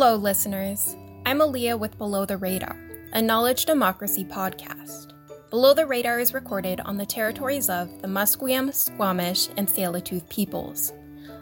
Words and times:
Hello, 0.00 0.14
listeners. 0.14 0.94
I'm 1.26 1.40
Aaliyah 1.40 1.76
with 1.76 1.98
Below 1.98 2.24
the 2.24 2.36
Radar, 2.36 2.76
a 3.14 3.20
knowledge 3.20 3.64
democracy 3.64 4.24
podcast. 4.24 5.12
Below 5.50 5.74
the 5.74 5.86
Radar 5.86 6.20
is 6.20 6.32
recorded 6.32 6.78
on 6.78 6.96
the 6.96 7.04
territories 7.04 7.68
of 7.68 8.00
the 8.00 8.06
Musqueam, 8.06 8.72
Squamish, 8.72 9.48
and 9.56 9.66
Tsleil-Waututh 9.66 10.28
peoples. 10.28 10.92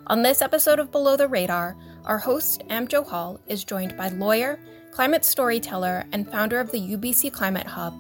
On 0.06 0.22
this 0.22 0.40
episode 0.40 0.79
of 0.79 0.90
Below 0.90 1.19
the 1.19 1.29
Radar, 1.29 1.77
our 2.06 2.17
host, 2.17 2.65
Am 2.71 2.88
Johal, 2.88 3.40
is 3.47 3.63
joined 3.63 3.95
by 3.95 4.08
lawyer, 4.08 4.59
climate 4.91 5.27
storyteller, 5.27 6.07
and 6.13 6.27
founder 6.27 6.59
of 6.59 6.73
the 6.73 6.81
UBC 6.81 7.31
Climate 7.35 7.67
Hub, 7.67 7.95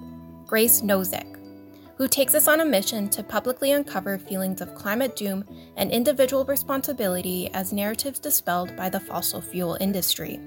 Grace 0.46 0.80
Nosek, 0.80 1.36
who 1.98 2.08
takes 2.08 2.34
us 2.34 2.48
on 2.48 2.60
a 2.60 2.64
mission 2.64 3.10
to 3.10 3.22
publicly 3.22 3.72
uncover 3.72 4.18
feelings 4.18 4.60
of 4.62 4.74
climate 4.74 5.16
doom 5.16 5.44
and 5.76 5.90
individual 5.90 6.44
responsibility 6.44 7.50
as 7.52 7.72
narratives 7.72 8.18
dispelled 8.18 8.74
by 8.74 8.88
the 8.88 9.00
fossil 9.00 9.40
fuel 9.40 9.76
industry. 9.80 10.40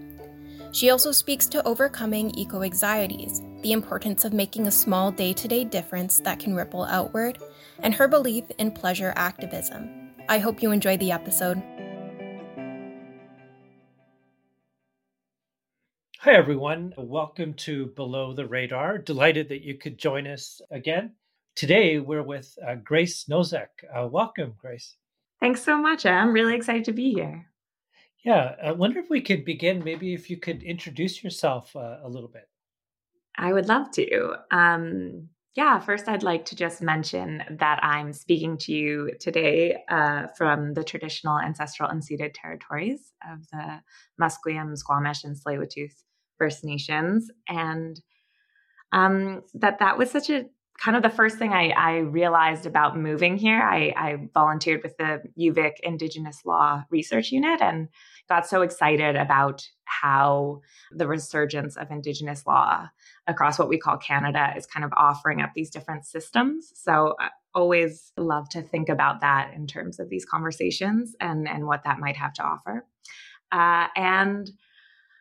She 0.72 0.92
also 0.92 1.12
speaks 1.12 1.48
to 1.48 1.66
overcoming 1.68 2.32
eco 2.38 2.62
anxieties, 2.62 3.42
the 3.62 3.72
importance 3.72 4.24
of 4.24 4.34
making 4.34 4.68
a 4.68 4.72
small 4.72 5.12
day 5.12 5.34
to 5.34 5.48
day 5.48 5.64
difference 5.64 6.18
that 6.20 6.40
can 6.40 6.54
ripple 6.54 6.84
outward, 6.84 7.40
and 7.80 7.94
her 7.96 8.08
belief 8.08 8.44
in 8.60 8.72
pleasure 8.72 9.12
activism. 9.16 10.12
I 10.30 10.38
hope 10.38 10.62
you 10.62 10.72
enjoy 10.72 10.98
the 10.98 11.12
episode. 11.12 11.62
Hi, 16.20 16.34
everyone. 16.34 16.94
Welcome 16.98 17.56
to 17.56 17.88
Below 17.88 18.34
the 18.34 18.46
Radar. 18.46 19.00
Delighted 19.00 19.50
that 19.50 19.64
you 19.64 19.76
could 19.76 19.98
join 19.98 20.28
us 20.28 20.62
again. 20.70 21.14
Today, 21.56 21.98
we're 21.98 22.22
with 22.22 22.56
uh, 22.66 22.76
Grace 22.76 23.26
Nosek. 23.26 23.70
Uh, 23.92 24.06
welcome, 24.06 24.54
Grace. 24.62 24.98
Thanks 25.40 25.64
so 25.64 25.78
much. 25.80 26.06
I'm 26.06 26.32
really 26.32 26.56
excited 26.56 26.86
to 26.86 26.92
be 26.92 27.12
here. 27.12 27.49
Yeah, 28.30 28.54
I 28.64 28.74
wonder 28.74 29.00
if 29.00 29.10
we 29.10 29.22
could 29.22 29.44
begin. 29.44 29.84
Maybe 29.84 30.14
if 30.14 30.30
you 30.30 30.38
could 30.38 30.62
introduce 30.62 31.24
yourself 31.24 31.76
uh, 31.76 31.98
a 32.04 32.08
little 32.08 32.30
bit. 32.30 32.48
I 33.36 33.52
would 33.52 33.68
love 33.68 33.90
to. 33.94 34.36
Um, 34.52 35.30
yeah, 35.56 35.80
first, 35.80 36.08
I'd 36.08 36.22
like 36.22 36.46
to 36.46 36.56
just 36.56 36.80
mention 36.80 37.42
that 37.50 37.84
I'm 37.84 38.14
speaking 38.14 38.60
to 38.60 38.72
you 38.72 39.14
today 39.20 39.78
uh, 39.90 40.28
from 40.38 40.76
the 40.76 40.84
traditional 40.84 41.40
ancestral 41.40 41.90
unceded 41.90 42.36
territories 42.36 43.14
of 43.28 43.48
the 43.52 43.82
Musqueam, 44.22 44.78
Squamish, 44.78 45.24
and 45.24 45.36
Tsleil-Waututh 45.36 46.04
First 46.38 46.64
Nations, 46.64 47.32
and 47.48 48.00
um, 48.92 49.42
that 49.56 49.80
that 49.80 49.98
was 49.98 50.12
such 50.12 50.30
a 50.30 50.46
kind 50.80 50.96
of 50.96 51.04
the 51.04 51.10
first 51.10 51.38
thing 51.38 51.52
I, 51.52 51.70
I 51.70 51.98
realized 51.98 52.66
about 52.66 52.98
moving 52.98 53.38
here. 53.38 53.62
I, 53.62 53.94
I, 53.98 54.30
volunteered 54.34 54.82
with 54.82 54.96
the 54.98 55.22
UVic 55.38 55.74
Indigenous 55.84 56.46
Law 56.46 56.84
Research 56.90 57.32
Unit 57.32 57.62
and 57.62 57.90
got 58.30 58.48
so 58.48 58.62
excited 58.62 59.18
about 59.18 59.68
how 59.84 60.62
the 60.92 61.08
resurgence 61.08 61.76
of 61.76 61.92
Indigenous 61.92 62.46
law 62.48 62.88
across 63.28 63.60
what 63.60 63.68
we 63.68 63.78
call 63.78 63.98
Canada 63.98 64.54
is 64.56 64.66
kind 64.66 64.86
of 64.86 64.92
offering 64.96 65.42
up 65.42 65.52
these 65.54 65.70
different 65.70 66.06
systems. 66.06 66.72
So 66.76 67.16
I 67.20 67.30
always 67.54 68.14
love 68.16 68.48
to 68.50 68.62
think 68.62 68.88
about 68.88 69.22
that 69.22 69.52
in 69.54 69.68
terms 69.68 70.00
of 70.00 70.10
these 70.10 70.26
conversations 70.26 71.16
and, 71.20 71.48
and 71.48 71.66
what 71.66 71.84
that 71.84 72.00
might 72.00 72.16
have 72.16 72.34
to 72.34 72.44
offer. 72.44 72.86
Uh, 73.52 73.88
and 73.96 74.50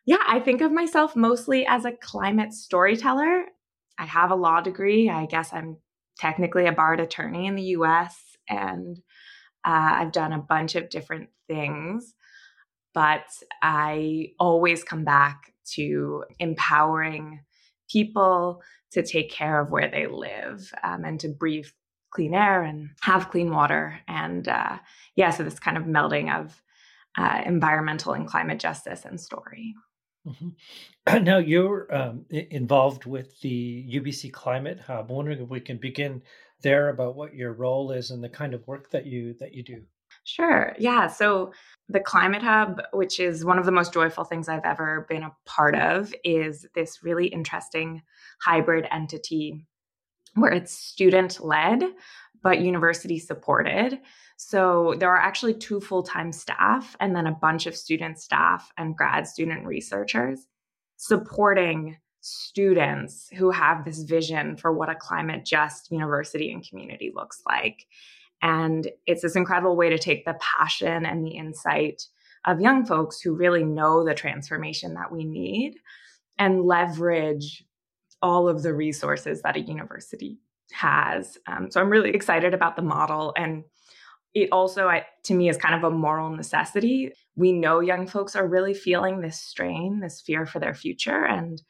yeah, 0.06 0.22
I 0.26 0.40
think 0.40 0.60
of 0.60 0.70
myself 0.70 1.16
mostly 1.16 1.66
as 1.66 1.84
a 1.84 1.92
climate 1.92 2.52
storyteller. 2.52 3.46
I 3.98 4.04
have 4.04 4.30
a 4.30 4.36
law 4.36 4.60
degree. 4.60 5.10
I 5.10 5.26
guess 5.26 5.52
I'm 5.52 5.78
technically 6.18 6.66
a 6.66 6.72
barred 6.72 7.00
attorney 7.00 7.46
in 7.46 7.54
the 7.54 7.62
US, 7.62 8.16
and 8.48 8.98
uh, 9.64 9.90
I've 10.00 10.12
done 10.12 10.32
a 10.32 10.38
bunch 10.38 10.74
of 10.74 10.90
different 10.90 11.28
things. 11.48 12.14
But 12.94 13.26
I 13.62 14.32
always 14.40 14.82
come 14.82 15.04
back 15.04 15.52
to 15.74 16.24
empowering 16.38 17.40
people 17.90 18.62
to 18.92 19.02
take 19.02 19.30
care 19.30 19.60
of 19.60 19.70
where 19.70 19.90
they 19.90 20.06
live 20.06 20.72
um, 20.82 21.04
and 21.04 21.20
to 21.20 21.28
breathe 21.28 21.66
clean 22.10 22.34
air 22.34 22.62
and 22.62 22.90
have 23.02 23.30
clean 23.30 23.50
water. 23.50 24.00
And 24.08 24.48
uh, 24.48 24.78
yeah, 25.14 25.30
so 25.30 25.44
this 25.44 25.58
kind 25.60 25.76
of 25.76 25.84
melding 25.84 26.34
of 26.34 26.62
uh, 27.16 27.42
environmental 27.44 28.12
and 28.14 28.26
climate 28.26 28.58
justice 28.58 29.04
and 29.04 29.20
story. 29.20 29.74
Mm-hmm. 30.28 31.24
Now 31.24 31.38
you're 31.38 31.94
um, 31.94 32.26
involved 32.30 33.06
with 33.06 33.40
the 33.40 33.86
UBC 33.90 34.32
Climate 34.32 34.78
Hub. 34.80 35.06
I'm 35.08 35.16
wondering 35.16 35.40
if 35.40 35.48
we 35.48 35.60
can 35.60 35.78
begin 35.78 36.22
there 36.62 36.90
about 36.90 37.16
what 37.16 37.34
your 37.34 37.52
role 37.52 37.92
is 37.92 38.10
and 38.10 38.22
the 38.22 38.28
kind 38.28 38.52
of 38.52 38.66
work 38.66 38.90
that 38.90 39.06
you 39.06 39.34
that 39.40 39.54
you 39.54 39.62
do. 39.62 39.82
Sure. 40.24 40.74
Yeah. 40.78 41.06
So 41.06 41.52
the 41.88 42.00
Climate 42.00 42.42
Hub, 42.42 42.82
which 42.92 43.20
is 43.20 43.44
one 43.44 43.58
of 43.58 43.64
the 43.64 43.72
most 43.72 43.94
joyful 43.94 44.24
things 44.24 44.48
I've 44.48 44.64
ever 44.64 45.06
been 45.08 45.22
a 45.22 45.34
part 45.46 45.74
of, 45.74 46.12
is 46.24 46.66
this 46.74 47.02
really 47.02 47.28
interesting 47.28 48.02
hybrid 48.42 48.86
entity 48.90 49.64
where 50.34 50.52
it's 50.52 50.72
student 50.72 51.40
led 51.42 51.82
but 52.42 52.60
university 52.60 53.18
supported. 53.18 53.98
So 54.36 54.94
there 54.98 55.10
are 55.10 55.20
actually 55.20 55.54
two 55.54 55.80
full 55.80 56.02
time 56.02 56.32
staff 56.32 56.96
and 57.00 57.14
then 57.14 57.26
a 57.26 57.32
bunch 57.32 57.66
of 57.66 57.76
student 57.76 58.18
staff 58.18 58.72
and 58.76 58.96
grad 58.96 59.26
student 59.26 59.66
researchers 59.66 60.46
supporting 60.96 61.96
students 62.20 63.28
who 63.36 63.50
have 63.50 63.84
this 63.84 64.02
vision 64.02 64.56
for 64.56 64.72
what 64.72 64.90
a 64.90 64.94
climate 64.94 65.44
just 65.44 65.90
university 65.90 66.52
and 66.52 66.68
community 66.68 67.12
looks 67.14 67.40
like. 67.48 67.86
And 68.42 68.88
it's 69.06 69.22
this 69.22 69.36
incredible 69.36 69.76
way 69.76 69.90
to 69.90 69.98
take 69.98 70.24
the 70.24 70.38
passion 70.40 71.06
and 71.06 71.24
the 71.24 71.30
insight 71.30 72.02
of 72.44 72.60
young 72.60 72.84
folks 72.84 73.20
who 73.20 73.34
really 73.34 73.64
know 73.64 74.04
the 74.04 74.14
transformation 74.14 74.94
that 74.94 75.10
we 75.10 75.24
need 75.24 75.76
and 76.38 76.64
leverage 76.64 77.64
all 78.22 78.48
of 78.48 78.62
the 78.62 78.74
resources 78.74 79.42
that 79.42 79.56
a 79.56 79.60
university 79.60 80.38
has. 80.72 81.38
Um, 81.46 81.70
so 81.70 81.80
I'm 81.80 81.90
really 81.90 82.10
excited 82.10 82.54
about 82.54 82.76
the 82.76 82.82
model. 82.82 83.32
And 83.36 83.64
it 84.34 84.50
also, 84.52 84.88
I, 84.88 85.06
to 85.24 85.34
me, 85.34 85.48
is 85.48 85.56
kind 85.56 85.74
of 85.74 85.84
a 85.84 85.94
moral 85.94 86.30
necessity. 86.30 87.12
We 87.36 87.52
know 87.52 87.80
young 87.80 88.06
folks 88.06 88.36
are 88.36 88.46
really 88.46 88.74
feeling 88.74 89.20
this 89.20 89.40
strain, 89.40 90.00
this 90.00 90.20
fear 90.20 90.46
for 90.46 90.58
their 90.58 90.74
future. 90.74 91.24
And 91.24 91.60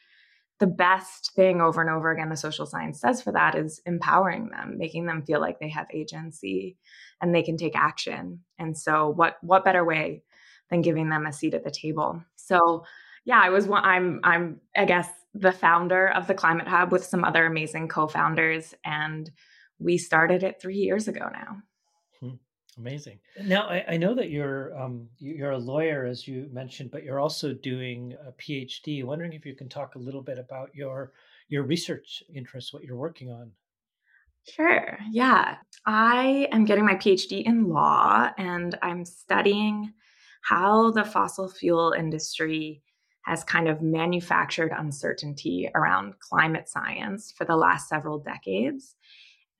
the 0.58 0.66
best 0.66 1.32
thing 1.34 1.60
over 1.60 1.80
and 1.80 1.90
over 1.90 2.10
again 2.10 2.28
the 2.28 2.36
social 2.36 2.66
science 2.66 3.00
says 3.00 3.22
for 3.22 3.32
that 3.32 3.54
is 3.54 3.80
empowering 3.86 4.48
them 4.48 4.76
making 4.76 5.06
them 5.06 5.22
feel 5.22 5.40
like 5.40 5.58
they 5.60 5.68
have 5.68 5.86
agency 5.92 6.76
and 7.20 7.34
they 7.34 7.42
can 7.42 7.56
take 7.56 7.76
action 7.76 8.40
and 8.58 8.76
so 8.76 9.08
what 9.08 9.36
what 9.42 9.64
better 9.64 9.84
way 9.84 10.22
than 10.70 10.82
giving 10.82 11.08
them 11.08 11.26
a 11.26 11.32
seat 11.32 11.54
at 11.54 11.64
the 11.64 11.70
table 11.70 12.22
so 12.34 12.84
yeah 13.28 13.40
i 13.40 13.48
was 13.48 13.68
one 13.68 13.84
i'm 13.84 14.20
i'm 14.24 14.60
i 14.76 14.84
guess 14.84 15.08
the 15.34 15.52
founder 15.52 16.08
of 16.08 16.26
the 16.26 16.34
climate 16.34 16.66
hub 16.66 16.90
with 16.90 17.04
some 17.04 17.22
other 17.22 17.46
amazing 17.46 17.86
co-founders 17.86 18.74
and 18.84 19.30
we 19.78 19.96
started 19.96 20.42
it 20.42 20.60
three 20.60 20.78
years 20.78 21.06
ago 21.06 21.28
now 21.32 21.58
Amazing. 22.78 23.18
Now 23.44 23.66
I, 23.66 23.84
I 23.88 23.96
know 23.96 24.14
that 24.14 24.30
you're 24.30 24.76
um, 24.78 25.08
you're 25.18 25.50
a 25.50 25.58
lawyer, 25.58 26.04
as 26.04 26.28
you 26.28 26.48
mentioned, 26.52 26.92
but 26.92 27.02
you're 27.02 27.18
also 27.18 27.52
doing 27.52 28.14
a 28.24 28.30
PhD. 28.32 29.04
Wondering 29.04 29.32
if 29.32 29.44
you 29.44 29.56
can 29.56 29.68
talk 29.68 29.96
a 29.96 29.98
little 29.98 30.22
bit 30.22 30.38
about 30.38 30.70
your 30.74 31.12
your 31.48 31.64
research 31.64 32.22
interests, 32.32 32.72
what 32.72 32.84
you're 32.84 32.96
working 32.96 33.32
on. 33.32 33.50
Sure. 34.48 34.96
Yeah, 35.10 35.56
I 35.86 36.48
am 36.52 36.64
getting 36.64 36.86
my 36.86 36.94
PhD 36.94 37.42
in 37.42 37.68
law, 37.68 38.30
and 38.38 38.78
I'm 38.80 39.04
studying 39.04 39.92
how 40.42 40.92
the 40.92 41.04
fossil 41.04 41.48
fuel 41.48 41.92
industry 41.98 42.82
has 43.28 43.44
kind 43.44 43.68
of 43.68 43.82
manufactured 43.82 44.72
uncertainty 44.76 45.68
around 45.74 46.18
climate 46.18 46.68
science 46.68 47.32
for 47.36 47.44
the 47.44 47.56
last 47.56 47.88
several 47.88 48.18
decades 48.18 48.96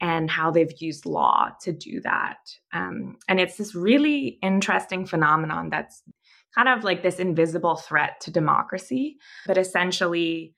and 0.01 0.31
how 0.31 0.51
they've 0.51 0.81
used 0.81 1.07
law 1.07 1.51
to 1.61 1.73
do 1.73 2.01
that. 2.01 2.39
Um, 2.73 3.17
and 3.29 3.41
it's 3.41 3.57
this 3.57 3.75
really 3.75 4.39
interesting 4.43 5.07
phenomenon 5.07 5.71
that's 5.71 6.03
kind 6.55 6.69
of 6.69 6.85
like 6.85 7.03
this 7.03 7.19
invisible 7.19 7.77
threat 7.77 8.21
to 8.23 8.31
democracy, 8.31 9.19
but 9.47 9.59
essentially, 9.59 10.55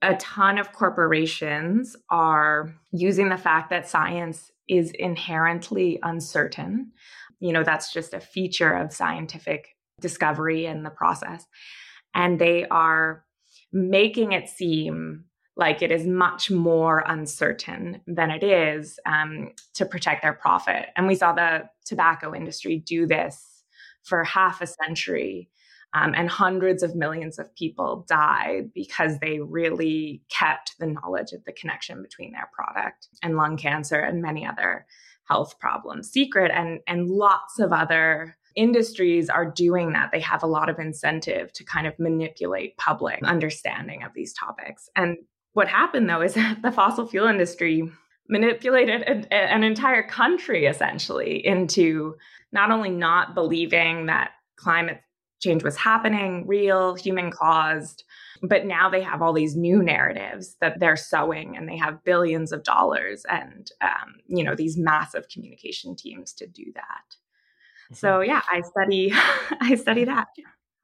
a 0.00 0.16
ton 0.16 0.58
of 0.58 0.72
corporations 0.72 1.96
are 2.10 2.74
using 2.90 3.28
the 3.28 3.36
fact 3.36 3.70
that 3.70 3.88
science 3.88 4.50
is 4.68 4.90
inherently 4.92 6.00
uncertain. 6.02 6.90
You 7.38 7.52
know, 7.52 7.62
that's 7.62 7.92
just 7.92 8.12
a 8.12 8.20
feature 8.20 8.72
of 8.72 8.92
scientific 8.92 9.76
discovery 10.00 10.66
and 10.66 10.84
the 10.84 10.90
process. 10.90 11.46
And 12.14 12.38
they 12.38 12.66
are 12.66 13.24
making 13.72 14.32
it 14.32 14.48
seem 14.48 15.24
like 15.56 15.82
it 15.82 15.92
is 15.92 16.06
much 16.06 16.50
more 16.50 17.04
uncertain 17.06 18.00
than 18.06 18.30
it 18.30 18.42
is 18.42 18.98
um, 19.04 19.50
to 19.74 19.84
protect 19.84 20.22
their 20.22 20.32
profit. 20.32 20.86
And 20.96 21.06
we 21.06 21.14
saw 21.14 21.32
the 21.32 21.68
tobacco 21.84 22.34
industry 22.34 22.78
do 22.78 23.06
this 23.06 23.62
for 24.02 24.24
half 24.24 24.60
a 24.60 24.66
century. 24.66 25.48
Um, 25.94 26.14
and 26.16 26.30
hundreds 26.30 26.82
of 26.82 26.96
millions 26.96 27.38
of 27.38 27.54
people 27.54 28.06
died 28.08 28.70
because 28.74 29.18
they 29.18 29.40
really 29.40 30.22
kept 30.30 30.74
the 30.78 30.86
knowledge 30.86 31.32
of 31.32 31.44
the 31.44 31.52
connection 31.52 32.02
between 32.02 32.32
their 32.32 32.48
product 32.54 33.08
and 33.22 33.36
lung 33.36 33.58
cancer 33.58 34.00
and 34.00 34.22
many 34.22 34.46
other 34.46 34.86
health 35.24 35.58
problems 35.58 36.10
secret 36.10 36.50
and 36.52 36.80
and 36.86 37.08
lots 37.08 37.58
of 37.58 37.72
other 37.72 38.36
industries 38.54 39.28
are 39.28 39.50
doing 39.50 39.92
that. 39.92 40.10
They 40.12 40.20
have 40.20 40.42
a 40.42 40.46
lot 40.46 40.68
of 40.68 40.78
incentive 40.78 41.52
to 41.54 41.64
kind 41.64 41.86
of 41.86 41.98
manipulate 41.98 42.76
public 42.76 43.22
understanding 43.24 44.02
of 44.02 44.12
these 44.14 44.32
topics. 44.32 44.88
And 44.96 45.16
what 45.52 45.68
happened 45.68 46.08
though 46.08 46.22
is 46.22 46.34
that 46.34 46.62
the 46.62 46.72
fossil 46.72 47.06
fuel 47.06 47.26
industry 47.26 47.90
manipulated 48.28 49.02
a, 49.02 49.34
an 49.34 49.64
entire 49.64 50.02
country 50.02 50.66
essentially 50.66 51.44
into 51.44 52.14
not 52.52 52.70
only 52.70 52.90
not 52.90 53.34
believing 53.34 54.06
that 54.06 54.30
climate 54.56 55.00
change 55.42 55.64
was 55.64 55.76
happening, 55.76 56.46
real, 56.46 56.94
human 56.94 57.30
caused, 57.30 58.04
but 58.42 58.64
now 58.64 58.88
they 58.88 59.02
have 59.02 59.22
all 59.22 59.32
these 59.32 59.56
new 59.56 59.82
narratives 59.82 60.56
that 60.60 60.78
they're 60.78 60.96
sowing 60.96 61.56
and 61.56 61.68
they 61.68 61.76
have 61.76 62.04
billions 62.04 62.52
of 62.52 62.62
dollars 62.62 63.24
and 63.28 63.70
um, 63.80 64.14
you 64.26 64.42
know 64.42 64.54
these 64.54 64.76
massive 64.76 65.28
communication 65.28 65.94
teams 65.96 66.32
to 66.32 66.46
do 66.46 66.64
that. 66.74 67.16
So 67.92 68.20
yeah 68.20 68.42
i 68.50 68.60
study 68.60 69.12
i 69.60 69.74
study 69.74 70.04
that. 70.04 70.28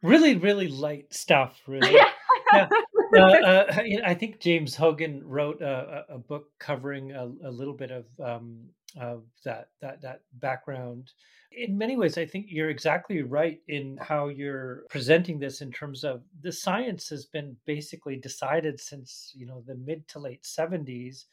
Really 0.03 0.37
really 0.37 0.69
light 0.69 1.13
stuff 1.13 1.61
really. 1.67 1.95
Yeah. 1.95 2.69
uh, 3.15 3.21
uh, 3.21 3.83
i 4.07 4.15
think 4.15 4.41
james 4.41 4.75
hoggan 4.75 5.21
wrote 5.23 5.61
a, 5.61 6.05
a 6.09 6.19
book 6.19 6.47
covering 6.59 7.13
a, 7.13 7.31
a, 7.45 7.51
little 7.51 7.75
bit 7.75 7.91
of 7.91 8.07
um, 8.25 8.69
of 8.97 9.25
that 9.45 9.69
that 9.81 10.01
that 10.03 10.23
background. 10.35 11.13
In 11.53 11.77
many 11.77 11.97
ways, 11.97 12.19
I 12.19 12.27
think 12.27 12.47
you're 12.49 12.71
exactly 12.71 13.23
right 13.23 13.61
in 13.69 13.99
how 14.01 14.29
you're 14.29 14.85
presenting 14.91 15.39
this 15.39 15.61
in 15.61 15.73
terms 15.73 16.05
of 16.05 16.23
the 16.43 16.53
science 16.53 17.09
has 17.09 17.27
been 17.27 17.57
basically 17.67 18.17
decided 18.17 18.79
since, 18.79 19.33
you 19.35 19.47
know, 19.47 19.63
the 19.67 19.75
mid 19.75 20.07
to 20.09 20.19
late 20.19 20.43
70s. 20.43 21.25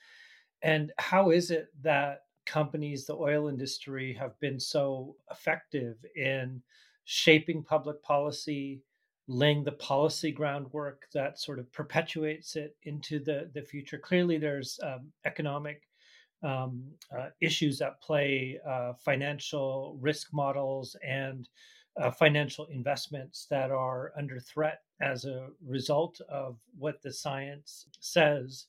And 0.62 0.92
how 0.98 1.32
is 1.32 1.52
it 1.52 1.68
that 1.82 2.22
companies, 2.46 3.06
the 3.06 3.16
oil 3.16 3.48
industry, 3.48 4.14
have 4.14 4.40
been 4.40 4.60
so 4.60 5.16
effective 5.32 5.98
in 6.16 6.62
shaping 7.06 7.64
public 7.64 8.02
policy, 8.04 8.82
laying 9.28 9.64
the 9.64 9.72
policy 9.74 10.32
groundwork 10.32 11.08
that 11.14 11.40
sort 11.40 11.60
of 11.60 11.72
perpetuates 11.72 12.56
it 12.56 12.76
into 12.84 13.20
the, 13.20 13.50
the 13.54 13.62
future? 13.62 13.98
Clearly, 13.98 14.38
there's 14.38 14.80
um, 14.84 15.12
economic 15.26 15.82
um, 16.44 16.84
uh, 17.18 17.30
issues 17.42 17.82
at 17.82 18.02
play, 18.02 18.60
uh, 18.68 18.94
financial 18.94 19.98
risk 20.00 20.34
models, 20.34 20.96
and 21.06 21.50
uh, 22.00 22.12
financial 22.12 22.66
investments 22.66 23.48
that 23.50 23.72
are 23.72 24.12
under 24.18 24.40
threat 24.40 24.82
as 25.02 25.26
a 25.26 25.48
result 25.66 26.20
of 26.30 26.58
what 26.78 27.02
the 27.02 27.12
science 27.12 27.88
says. 28.00 28.66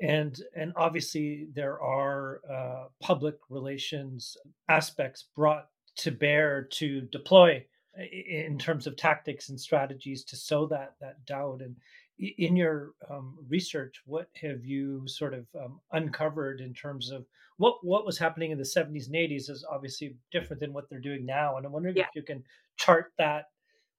And, 0.00 0.40
and 0.56 0.72
obviously, 0.76 1.48
there 1.54 1.80
are 1.80 2.40
uh, 2.50 2.84
public 3.00 3.36
relations 3.48 4.36
aspects 4.68 5.26
brought 5.36 5.68
to 5.96 6.10
bear 6.10 6.68
to 6.72 7.02
deploy 7.02 7.64
in 7.96 8.56
terms 8.56 8.86
of 8.86 8.96
tactics 8.96 9.48
and 9.48 9.60
strategies 9.60 10.24
to 10.24 10.36
sow 10.36 10.66
that 10.68 10.94
that 11.00 11.24
doubt 11.26 11.60
and 11.60 11.74
in 12.20 12.56
your 12.56 12.92
um, 13.10 13.36
research, 13.48 14.02
what 14.04 14.28
have 14.40 14.64
you 14.64 15.02
sort 15.06 15.34
of 15.34 15.46
um, 15.58 15.80
uncovered 15.92 16.60
in 16.60 16.74
terms 16.74 17.10
of 17.10 17.24
what 17.56 17.76
what 17.82 18.04
was 18.04 18.18
happening 18.18 18.50
in 18.50 18.58
the 18.58 18.64
70s 18.64 19.06
and 19.06 19.14
80s 19.14 19.50
is 19.50 19.64
obviously 19.70 20.16
different 20.30 20.60
than 20.60 20.72
what 20.72 20.88
they're 20.88 21.00
doing 21.00 21.24
now, 21.24 21.56
and 21.56 21.66
I'm 21.66 21.72
wondering 21.72 21.96
yeah. 21.96 22.04
if 22.04 22.10
you 22.14 22.22
can 22.22 22.42
chart 22.76 23.12
that 23.18 23.46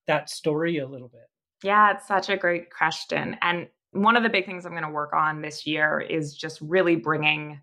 that 0.08 0.30
story 0.30 0.80
a 0.80 0.88
little 0.88 1.08
bit. 1.08 1.30
Yeah, 1.64 1.94
it's 1.94 2.08
such 2.08 2.30
a 2.30 2.38
great 2.38 2.72
question, 2.72 3.38
and 3.42 3.68
one 3.92 4.16
of 4.16 4.24
the 4.24 4.30
big 4.30 4.46
things 4.46 4.66
I'm 4.66 4.72
going 4.72 4.84
to 4.84 4.90
work 4.90 5.14
on 5.14 5.42
this 5.42 5.68
year 5.68 6.00
is 6.00 6.36
just 6.36 6.60
really 6.62 6.96
bringing 6.96 7.60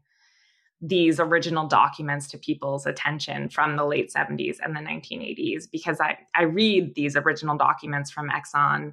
these 0.81 1.19
original 1.19 1.67
documents 1.67 2.29
to 2.29 2.39
people's 2.39 2.87
attention 2.87 3.49
from 3.49 3.77
the 3.77 3.85
late 3.85 4.13
70s 4.13 4.59
and 4.63 4.77
the 4.77 4.81
1980s 4.81 5.69
because 5.71 6.01
I, 6.01 6.19
I 6.37 6.43
read 6.43 6.95
these 6.95 7.17
original 7.17 7.57
documents 7.57 8.11
from 8.11 8.31
Exxon 8.31 8.93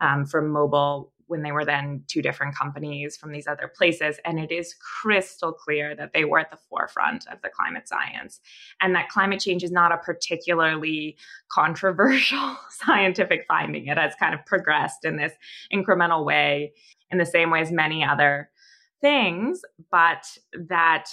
um, 0.00 0.24
from 0.24 0.50
Mobil 0.50 1.10
when 1.26 1.42
they 1.42 1.52
were 1.52 1.64
then 1.64 2.02
two 2.06 2.22
different 2.22 2.56
companies 2.56 3.16
from 3.16 3.32
these 3.32 3.46
other 3.46 3.70
places. 3.74 4.18
And 4.24 4.38
it 4.38 4.52
is 4.52 4.74
crystal 4.74 5.52
clear 5.52 5.94
that 5.96 6.12
they 6.12 6.24
were 6.24 6.38
at 6.38 6.50
the 6.50 6.58
forefront 6.68 7.26
of 7.30 7.40
the 7.42 7.48
climate 7.48 7.88
science 7.88 8.40
and 8.80 8.94
that 8.94 9.08
climate 9.08 9.40
change 9.40 9.64
is 9.64 9.72
not 9.72 9.92
a 9.92 9.98
particularly 9.98 11.16
controversial 11.50 12.56
scientific 12.70 13.44
finding. 13.48 13.86
It 13.86 13.98
has 13.98 14.14
kind 14.14 14.34
of 14.34 14.44
progressed 14.46 15.04
in 15.04 15.16
this 15.16 15.32
incremental 15.72 16.24
way, 16.24 16.72
in 17.10 17.18
the 17.18 17.26
same 17.26 17.50
way 17.50 17.60
as 17.60 17.72
many 17.72 18.04
other 18.04 18.50
things, 19.00 19.62
but 19.90 20.26
that 20.68 21.06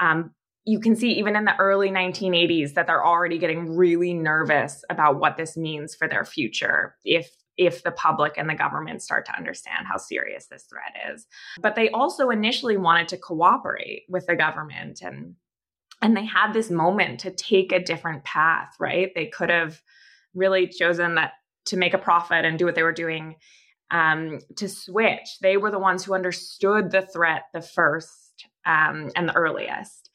um, 0.00 0.32
you 0.68 0.80
can 0.80 0.94
see 0.94 1.12
even 1.12 1.34
in 1.34 1.46
the 1.46 1.56
early 1.58 1.90
1980s 1.90 2.74
that 2.74 2.86
they're 2.86 3.04
already 3.04 3.38
getting 3.38 3.74
really 3.74 4.12
nervous 4.12 4.84
about 4.90 5.18
what 5.18 5.38
this 5.38 5.56
means 5.56 5.94
for 5.94 6.06
their 6.06 6.26
future 6.26 6.94
if 7.04 7.30
if 7.58 7.82
the 7.82 7.90
public 7.90 8.34
and 8.38 8.48
the 8.48 8.54
government 8.54 9.02
start 9.02 9.26
to 9.26 9.36
understand 9.36 9.86
how 9.86 9.96
serious 9.96 10.46
this 10.46 10.64
threat 10.64 10.94
is. 11.12 11.26
But 11.60 11.74
they 11.74 11.90
also 11.90 12.30
initially 12.30 12.76
wanted 12.76 13.08
to 13.08 13.18
cooperate 13.18 14.04
with 14.08 14.26
the 14.26 14.36
government 14.36 15.02
and 15.02 15.34
and 16.00 16.16
they 16.16 16.24
had 16.24 16.52
this 16.52 16.70
moment 16.70 17.18
to 17.20 17.32
take 17.32 17.72
a 17.72 17.82
different 17.82 18.22
path, 18.22 18.72
right? 18.78 19.10
They 19.16 19.26
could 19.26 19.50
have 19.50 19.82
really 20.32 20.68
chosen 20.68 21.16
that 21.16 21.32
to 21.66 21.76
make 21.76 21.92
a 21.92 21.98
profit 21.98 22.44
and 22.44 22.56
do 22.56 22.64
what 22.64 22.76
they 22.76 22.84
were 22.84 22.92
doing 22.92 23.34
um, 23.90 24.38
to 24.56 24.68
switch. 24.68 25.38
They 25.42 25.56
were 25.56 25.72
the 25.72 25.78
ones 25.78 26.04
who 26.04 26.14
understood 26.14 26.92
the 26.92 27.02
threat 27.02 27.44
the 27.52 27.62
first 27.62 28.46
um, 28.64 29.10
and 29.16 29.28
the 29.28 29.34
earliest. 29.34 30.07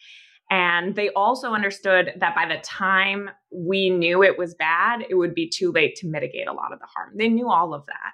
And 0.49 0.95
they 0.95 1.09
also 1.09 1.51
understood 1.51 2.13
that 2.19 2.35
by 2.35 2.45
the 2.47 2.61
time 2.61 3.29
we 3.51 3.89
knew 3.89 4.23
it 4.23 4.37
was 4.37 4.53
bad, 4.53 5.03
it 5.09 5.15
would 5.15 5.33
be 5.33 5.49
too 5.49 5.71
late 5.71 5.95
to 5.97 6.07
mitigate 6.07 6.47
a 6.47 6.53
lot 6.53 6.73
of 6.73 6.79
the 6.79 6.85
harm. 6.93 7.13
They 7.15 7.29
knew 7.29 7.49
all 7.49 7.73
of 7.73 7.85
that. 7.87 8.11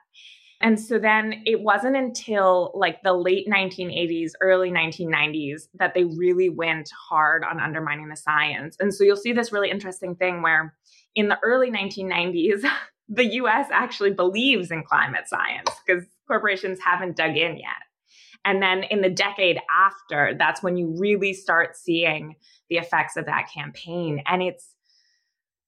And 0.61 0.79
so 0.79 0.99
then 0.99 1.41
it 1.45 1.61
wasn't 1.61 1.95
until 1.95 2.71
like 2.75 3.01
the 3.01 3.13
late 3.13 3.47
1980s, 3.47 4.31
early 4.41 4.71
1990s 4.71 5.63
that 5.75 5.93
they 5.93 6.03
really 6.03 6.49
went 6.49 6.89
hard 7.09 7.43
on 7.43 7.59
undermining 7.59 8.09
the 8.09 8.17
science. 8.17 8.75
And 8.79 8.93
so 8.93 9.03
you'll 9.03 9.15
see 9.15 9.31
this 9.31 9.53
really 9.53 9.71
interesting 9.71 10.15
thing 10.15 10.41
where 10.41 10.75
in 11.15 11.29
the 11.29 11.39
early 11.43 11.71
1990s, 11.71 12.69
the 13.09 13.25
US 13.25 13.67
actually 13.71 14.11
believes 14.11 14.69
in 14.69 14.83
climate 14.83 15.27
science 15.27 15.71
because 15.85 16.03
corporations 16.27 16.79
haven't 16.83 17.15
dug 17.15 17.37
in 17.37 17.57
yet. 17.57 17.88
And 18.45 18.61
then 18.61 18.83
in 18.83 19.01
the 19.01 19.09
decade 19.09 19.59
after, 19.69 20.35
that's 20.37 20.63
when 20.63 20.77
you 20.77 20.95
really 20.97 21.33
start 21.33 21.75
seeing 21.75 22.35
the 22.69 22.77
effects 22.77 23.17
of 23.17 23.25
that 23.25 23.49
campaign. 23.53 24.23
And 24.25 24.41
it's, 24.41 24.73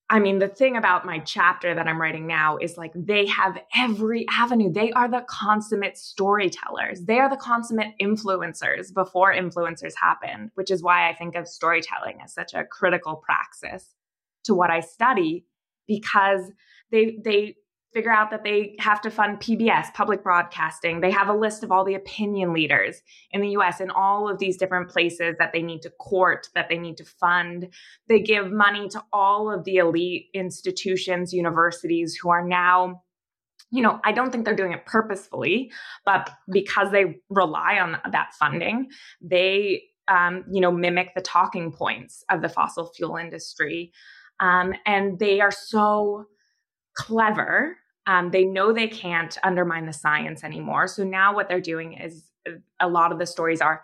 I 0.10 0.20
mean, 0.20 0.40
the 0.40 0.48
thing 0.48 0.76
about 0.76 1.06
my 1.06 1.20
chapter 1.20 1.74
that 1.74 1.88
I'm 1.88 2.00
writing 2.00 2.28
now 2.28 2.58
is 2.58 2.78
like 2.78 2.92
they 2.96 3.26
have 3.28 3.58
every 3.76 4.26
avenue. 4.30 4.72
They 4.72 4.92
are 4.92 5.10
the 5.10 5.26
consummate 5.30 5.98
storytellers. 5.98 7.02
They 7.02 7.20
are 7.20 7.30
the 7.30 7.38
consummate 7.38 7.94
influencers 8.02 8.94
before 8.94 9.34
influencers 9.34 9.94
happened, 10.00 10.52
which 10.56 10.70
is 10.70 10.84
why 10.84 11.10
I 11.10 11.14
think 11.14 11.36
of 11.36 11.48
storytelling 11.48 12.20
as 12.24 12.34
such 12.34 12.54
a 12.54 12.66
critical 12.66 13.16
praxis 13.16 13.96
to 14.44 14.54
what 14.54 14.70
I 14.70 14.82
study 14.82 15.46
because 15.88 16.52
they 16.92 17.18
they 17.24 17.56
figure 17.94 18.12
out 18.12 18.32
that 18.32 18.44
they 18.44 18.76
have 18.80 19.02
to 19.02 19.12
fund 19.12 19.40
PBS, 19.40 19.94
public 19.94 20.24
broadcasting. 20.24 21.02
They 21.02 21.12
have 21.12 21.28
a 21.28 21.34
list 21.34 21.64
of 21.64 21.72
all 21.72 21.84
the 21.84 21.96
opinion 21.96 22.54
leaders 22.54 23.02
in 23.32 23.42
the 23.42 23.50
US 23.50 23.82
in 23.82 23.92
all 23.92 24.30
of 24.30 24.40
these 24.40 24.58
different 24.58 24.90
places 24.90 25.36
that 25.40 25.52
they 25.52 25.62
need 25.62 25.82
to 25.82 25.90
court, 25.90 26.48
that 26.56 26.70
they 26.70 26.78
need 26.78 26.98
to 26.98 27.06
fund. 27.06 27.68
They 28.08 28.20
give 28.20 28.52
money 28.52 28.88
to 28.90 29.04
all 29.12 29.52
of 29.52 29.66
the 29.66 29.78
elite 29.78 30.28
institutions, 30.34 31.34
universities 31.34 32.16
who 32.16 32.30
are 32.30 32.46
now 32.46 33.02
you 33.74 33.82
know, 33.82 34.02
I 34.04 34.12
don't 34.12 34.32
think 34.32 34.44
they're 34.44 34.56
doing 34.56 34.74
it 34.74 34.86
purposefully, 34.86 35.72
but 36.06 36.30
because 36.52 36.92
they 36.92 37.22
rely 37.30 37.80
on 37.80 37.98
that 38.12 38.34
funding, 38.34 38.90
they, 39.22 39.84
um, 40.10 40.44
you 40.52 40.60
know, 40.60 40.72
mimic 40.72 41.16
the 41.16 41.22
talking 41.22 41.72
points 41.72 42.26
of 42.30 42.42
the 42.42 42.50
fossil 42.50 42.92
fuel 42.94 43.16
industry. 43.16 43.94
Um, 44.42 44.74
and 44.86 45.20
they 45.20 45.40
are 45.40 45.52
so 45.52 46.26
clever. 46.96 47.78
Um, 48.12 48.32
they 48.32 48.44
know 48.44 48.74
they 48.74 48.90
can't 48.90 49.38
undermine 49.42 49.86
the 49.86 49.94
science 49.94 50.44
anymore. 50.44 50.88
So 50.88 51.06
now 51.06 51.34
what 51.34 51.48
they're 51.48 51.62
doing 51.62 51.94
is 51.94 52.26
a 52.80 52.90
lot 52.90 53.14
of 53.14 53.20
the 53.20 53.26
stories 53.26 53.62
are 53.62 53.84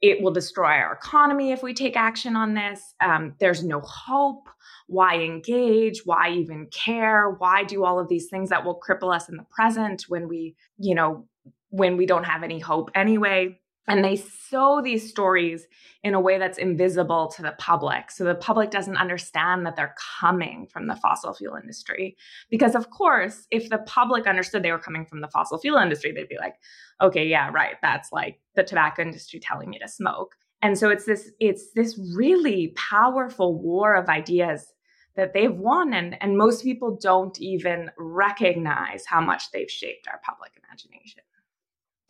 it 0.00 0.22
will 0.22 0.30
destroy 0.30 0.76
our 0.76 0.94
economy 0.94 1.50
if 1.52 1.62
we 1.62 1.74
take 1.74 1.96
action 1.96 2.36
on 2.36 2.54
this. 2.54 2.94
Um, 3.00 3.34
there's 3.40 3.64
no 3.64 3.80
hope. 3.80 4.48
Why 4.86 5.16
engage? 5.16 6.02
Why 6.06 6.30
even 6.30 6.68
care? 6.68 7.30
Why 7.30 7.64
do 7.64 7.84
all 7.84 7.98
of 7.98 8.08
these 8.08 8.28
things 8.28 8.48
that 8.50 8.64
will 8.64 8.80
cripple 8.80 9.14
us 9.14 9.28
in 9.28 9.36
the 9.36 9.44
present 9.50 10.04
when 10.08 10.28
we, 10.28 10.54
you 10.78 10.94
know, 10.94 11.26
when 11.68 11.96
we 11.96 12.06
don't 12.06 12.24
have 12.24 12.42
any 12.42 12.60
hope 12.60 12.90
anyway? 12.94 13.59
And 13.88 14.04
they 14.04 14.16
sow 14.16 14.80
these 14.82 15.08
stories 15.08 15.66
in 16.02 16.14
a 16.14 16.20
way 16.20 16.38
that's 16.38 16.58
invisible 16.58 17.28
to 17.28 17.42
the 17.42 17.54
public. 17.58 18.10
So 18.10 18.24
the 18.24 18.34
public 18.34 18.70
doesn't 18.70 18.96
understand 18.96 19.66
that 19.66 19.76
they're 19.76 19.94
coming 20.20 20.66
from 20.70 20.86
the 20.86 20.96
fossil 20.96 21.34
fuel 21.34 21.56
industry. 21.56 22.16
Because, 22.50 22.74
of 22.74 22.90
course, 22.90 23.46
if 23.50 23.68
the 23.68 23.78
public 23.78 24.26
understood 24.26 24.62
they 24.62 24.70
were 24.70 24.78
coming 24.78 25.04
from 25.06 25.20
the 25.20 25.28
fossil 25.28 25.58
fuel 25.58 25.78
industry, 25.78 26.12
they'd 26.12 26.28
be 26.28 26.38
like, 26.38 26.54
okay, 27.00 27.26
yeah, 27.26 27.50
right. 27.50 27.76
That's 27.82 28.12
like 28.12 28.40
the 28.54 28.62
tobacco 28.62 29.02
industry 29.02 29.40
telling 29.40 29.70
me 29.70 29.78
to 29.78 29.88
smoke. 29.88 30.36
And 30.62 30.78
so 30.78 30.90
it's 30.90 31.06
this, 31.06 31.30
it's 31.40 31.72
this 31.74 31.98
really 32.14 32.74
powerful 32.76 33.60
war 33.60 33.94
of 33.94 34.08
ideas 34.08 34.72
that 35.16 35.32
they've 35.34 35.54
won 35.54 35.92
and 35.92 36.16
and 36.22 36.38
most 36.38 36.62
people 36.62 36.96
don't 37.00 37.40
even 37.40 37.90
recognize 37.98 39.04
how 39.06 39.20
much 39.20 39.50
they've 39.50 39.70
shaped 39.70 40.06
our 40.08 40.20
public 40.24 40.52
imagination 40.64 41.22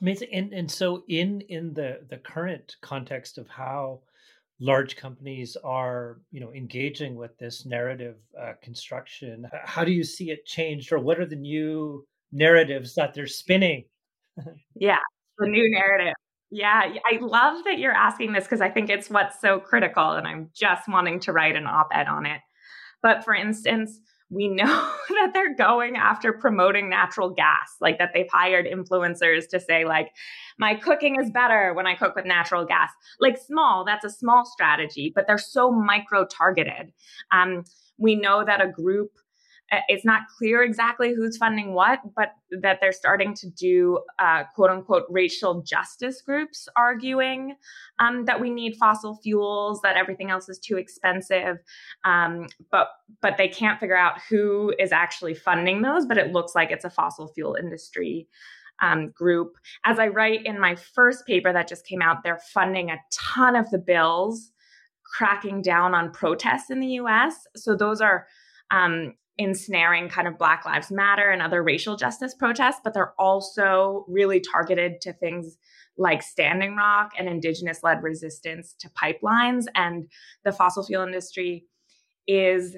amazing 0.01 0.29
and 0.33 0.53
and 0.53 0.71
so 0.71 1.03
in 1.09 1.41
in 1.43 1.73
the 1.75 2.01
the 2.09 2.19
current 2.19 2.77
context 2.81 3.39
of 3.39 3.49
how 3.49 4.01
large 4.61 4.97
companies 4.97 5.57
are 5.65 6.21
you 6.31 6.41
know 6.41 6.53
engaging 6.53 7.17
with 7.17 7.37
this 7.39 7.65
narrative 7.65 8.17
uh, 8.41 8.53
construction 8.63 9.49
how 9.65 9.85
do 9.85 9.93
you 9.93 10.05
see 10.05 10.31
it 10.31 10.45
changed 10.45 10.93
or 10.93 10.99
what 10.99 11.19
are 11.19 11.27
the 11.27 11.37
new 11.37 12.05
narratives 12.33 12.95
that 12.95 13.15
they're 13.15 13.27
spinning 13.27 13.85
yeah 14.75 14.99
the 15.39 15.47
new 15.47 15.71
narrative 15.71 16.15
yeah, 16.51 16.83
I 17.07 17.19
love 17.21 17.63
that 17.65 17.79
you're 17.79 17.93
asking 17.93 18.33
this 18.33 18.45
because 18.45 18.61
I 18.61 18.69
think 18.69 18.91
it's 18.91 19.09
what's 19.09 19.41
so 19.41 19.61
critical, 19.61 20.13
and 20.13 20.27
I'm 20.27 20.51
just 20.53 20.89
wanting 20.89 21.21
to 21.21 21.33
write 21.33 21.55
an 21.55 21.67
op 21.67 21.91
ed 21.95 22.09
on 22.09 22.27
it. 22.27 22.41
But 23.03 23.25
for 23.25 23.35
instance, 23.35 24.01
we 24.31 24.49
know 24.49 24.65
that 25.09 25.33
they're 25.35 25.55
going 25.55 25.97
after 25.97 26.33
promoting 26.33 26.89
natural 26.89 27.31
gas, 27.31 27.77
like 27.81 27.99
that 27.99 28.11
they've 28.15 28.31
hired 28.33 28.67
influencers 28.67 29.49
to 29.49 29.61
say, 29.61 29.85
like, 29.85 30.11
my 30.59 30.75
cooking 30.75 31.21
is 31.21 31.31
better 31.31 31.75
when 31.75 31.87
I 31.87 31.95
cook 31.95 32.15
with 32.15 32.25
natural 32.25 32.65
gas. 32.65 32.91
Like, 33.21 33.37
small, 33.37 33.85
that's 33.85 34.05
a 34.05 34.11
small 34.11 34.45
strategy, 34.45 35.13
but 35.15 35.27
they're 35.27 35.39
so 35.39 35.71
micro 35.71 36.27
targeted. 36.27 36.93
Um, 37.33 37.65
we 37.99 38.15
know 38.15 38.45
that 38.45 38.63
a 38.63 38.69
group 38.69 39.11
it's 39.89 40.05
not 40.05 40.23
clear 40.37 40.63
exactly 40.63 41.15
who's 41.15 41.37
funding 41.37 41.75
what, 41.75 42.01
but 42.17 42.33
that 42.61 42.79
they're 42.81 42.93
starting 42.93 43.35
to 43.35 43.49
do 43.51 44.01
uh, 44.19 44.45
quote 44.55 44.71
unquote 44.71 45.05
racial 45.09 45.63
justice 45.63 46.21
groups 46.23 46.69
arguing 46.77 47.55
um, 47.99 48.25
that 48.25 48.41
we 48.41 48.51
need 48.51 48.77
fossil 48.77 49.17
fuels, 49.23 49.81
that 49.83 49.97
everything 49.97 50.31
else 50.31 50.49
is 50.49 50.59
too 50.59 50.77
expensive, 50.77 51.59
um, 52.05 52.49
but 52.71 52.89
but 53.23 53.37
they 53.37 53.49
can't 53.49 53.79
figure 53.79 53.97
out 53.97 54.21
who 54.29 54.75
is 54.79 54.93
actually 54.93 55.35
funding 55.35 55.83
those. 55.83 56.07
But 56.07 56.19
it 56.19 56.33
looks 56.33 56.55
like 56.55 56.71
it's 56.71 56.85
a 56.85 56.91
fossil 56.91 57.29
fuel 57.29 57.55
industry. 57.55 58.29
Um, 58.83 59.11
group. 59.11 59.57
As 59.85 59.99
I 59.99 60.09
write 60.09 60.47
in 60.47 60.59
my 60.59 60.75
first 60.75 61.27
paper 61.27 61.53
that 61.53 61.69
just 61.69 61.85
came 61.85 62.01
out, 62.01 62.23
they're 62.25 62.41
funding 62.55 62.89
a 62.89 62.97
ton 63.13 63.55
of 63.55 63.69
the 63.69 63.77
bills 63.77 64.53
cracking 65.05 65.61
down 65.61 65.95
on 65.95 66.13
protests 66.13 66.71
in 66.71 66.81
the 66.81 66.93
US. 66.93 67.47
So 67.57 67.77
those 67.77 68.01
are 68.01 68.27
um, 68.71 69.13
ensnaring 69.41 70.09
kind 70.09 70.29
of 70.29 70.39
Black 70.39 70.65
Lives 70.67 70.91
Matter 70.91 71.31
and 71.31 71.41
other 71.41 71.63
racial 71.63 71.97
justice 71.97 72.35
protests, 72.35 72.81
but 72.85 72.93
they're 72.93 73.15
also 73.19 74.05
really 74.07 74.39
targeted 74.39 75.01
to 75.01 75.15
things 75.15 75.57
like 75.97 76.23
Standing 76.23 76.77
Rock 76.77 77.13
and 77.19 77.27
indigenous 77.29 77.83
led 77.83 78.03
resistance 78.03 78.75
to 78.79 78.91
pipelines. 78.91 79.65
And 79.75 80.11
the 80.45 80.53
fossil 80.53 80.85
fuel 80.85 81.03
industry 81.03 81.65
is, 82.27 82.77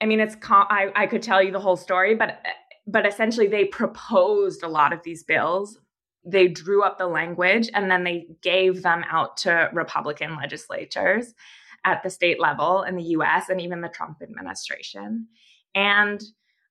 I 0.00 0.06
mean, 0.06 0.20
it's, 0.20 0.36
I, 0.42 0.90
I 0.94 1.06
could 1.06 1.22
tell 1.22 1.42
you 1.42 1.52
the 1.52 1.60
whole 1.60 1.76
story, 1.76 2.14
but 2.14 2.42
but 2.86 3.06
essentially 3.06 3.46
they 3.46 3.66
proposed 3.66 4.64
a 4.64 4.68
lot 4.68 4.92
of 4.92 5.02
these 5.04 5.22
bills 5.22 5.78
they 6.24 6.48
drew 6.48 6.82
up 6.82 6.98
the 6.98 7.06
language 7.06 7.70
and 7.72 7.90
then 7.90 8.04
they 8.04 8.26
gave 8.42 8.82
them 8.82 9.04
out 9.08 9.36
to 9.36 9.70
republican 9.72 10.34
legislatures 10.36 11.34
at 11.84 12.02
the 12.02 12.10
state 12.10 12.40
level 12.40 12.82
in 12.82 12.96
the 12.96 13.02
US 13.02 13.48
and 13.48 13.60
even 13.60 13.80
the 13.80 13.88
Trump 13.88 14.18
administration. 14.22 15.28
And 15.74 16.20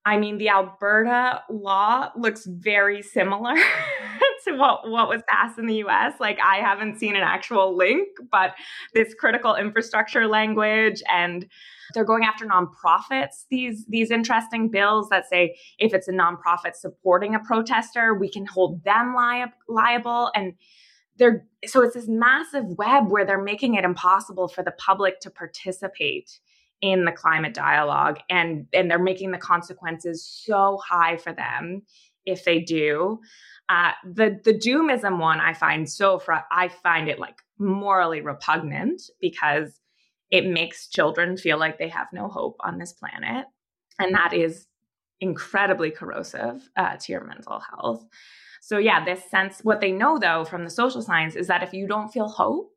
I 0.05 0.17
mean, 0.17 0.37
the 0.37 0.49
Alberta 0.49 1.43
law 1.49 2.09
looks 2.17 2.45
very 2.45 3.01
similar 3.01 3.53
to 4.45 4.55
what, 4.55 4.89
what 4.89 5.09
was 5.09 5.21
passed 5.27 5.59
in 5.59 5.67
the 5.67 5.83
US. 5.85 6.13
Like, 6.19 6.39
I 6.43 6.57
haven't 6.57 6.99
seen 6.99 7.15
an 7.15 7.23
actual 7.23 7.75
link, 7.75 8.07
but 8.31 8.55
this 8.93 9.13
critical 9.13 9.55
infrastructure 9.55 10.27
language 10.27 11.03
and 11.11 11.45
they're 11.93 12.05
going 12.05 12.23
after 12.23 12.45
nonprofits 12.45 13.45
these 13.49 13.85
these 13.87 14.11
interesting 14.11 14.69
bills 14.69 15.09
that 15.09 15.27
say 15.27 15.57
if 15.79 15.91
it's 15.93 16.07
a 16.07 16.11
nonprofit 16.11 16.75
supporting 16.75 17.33
a 17.33 17.39
protester 17.39 18.13
we 18.13 18.29
can 18.29 18.45
hold 18.45 18.83
them 18.83 19.15
li- 19.17 19.45
liable 19.67 20.29
and 20.35 20.53
they're 21.17 21.45
so 21.65 21.81
it's 21.81 21.95
this 21.95 22.07
massive 22.07 22.65
web 22.77 23.09
where 23.09 23.25
they're 23.25 23.41
making 23.41 23.75
it 23.75 23.83
impossible 23.83 24.47
for 24.47 24.63
the 24.63 24.71
public 24.71 25.19
to 25.19 25.29
participate 25.31 26.39
in 26.81 27.05
the 27.05 27.11
climate 27.11 27.53
dialogue 27.53 28.19
and 28.29 28.65
and 28.73 28.89
they're 28.89 28.99
making 28.99 29.31
the 29.31 29.37
consequences 29.37 30.25
so 30.25 30.79
high 30.85 31.17
for 31.17 31.33
them 31.33 31.81
if 32.25 32.45
they 32.45 32.59
do 32.59 33.19
uh, 33.69 33.91
the 34.03 34.39
the 34.43 34.53
doomism 34.53 35.19
one 35.19 35.39
i 35.39 35.53
find 35.53 35.89
so 35.89 36.19
fr- 36.19 36.33
i 36.51 36.67
find 36.67 37.09
it 37.09 37.19
like 37.19 37.37
morally 37.57 38.21
repugnant 38.21 39.01
because 39.19 39.79
it 40.31 40.45
makes 40.45 40.87
children 40.87 41.35
feel 41.37 41.57
like 41.57 41.77
they 41.77 41.89
have 41.89 42.07
no 42.13 42.27
hope 42.27 42.55
on 42.61 42.77
this 42.77 42.93
planet 42.93 43.45
and 43.99 44.13
that 44.13 44.33
is 44.33 44.67
incredibly 45.21 45.91
corrosive 45.91 46.69
uh, 46.77 46.95
to 46.95 47.11
your 47.11 47.25
mental 47.25 47.59
health 47.59 48.05
so, 48.61 48.77
yeah, 48.77 49.03
this 49.03 49.23
sense, 49.29 49.59
what 49.63 49.81
they 49.81 49.91
know 49.91 50.19
though 50.19 50.45
from 50.45 50.63
the 50.63 50.69
social 50.69 51.01
science 51.01 51.35
is 51.35 51.47
that 51.47 51.63
if 51.63 51.73
you 51.73 51.87
don't 51.87 52.09
feel 52.09 52.27
hope, 52.27 52.71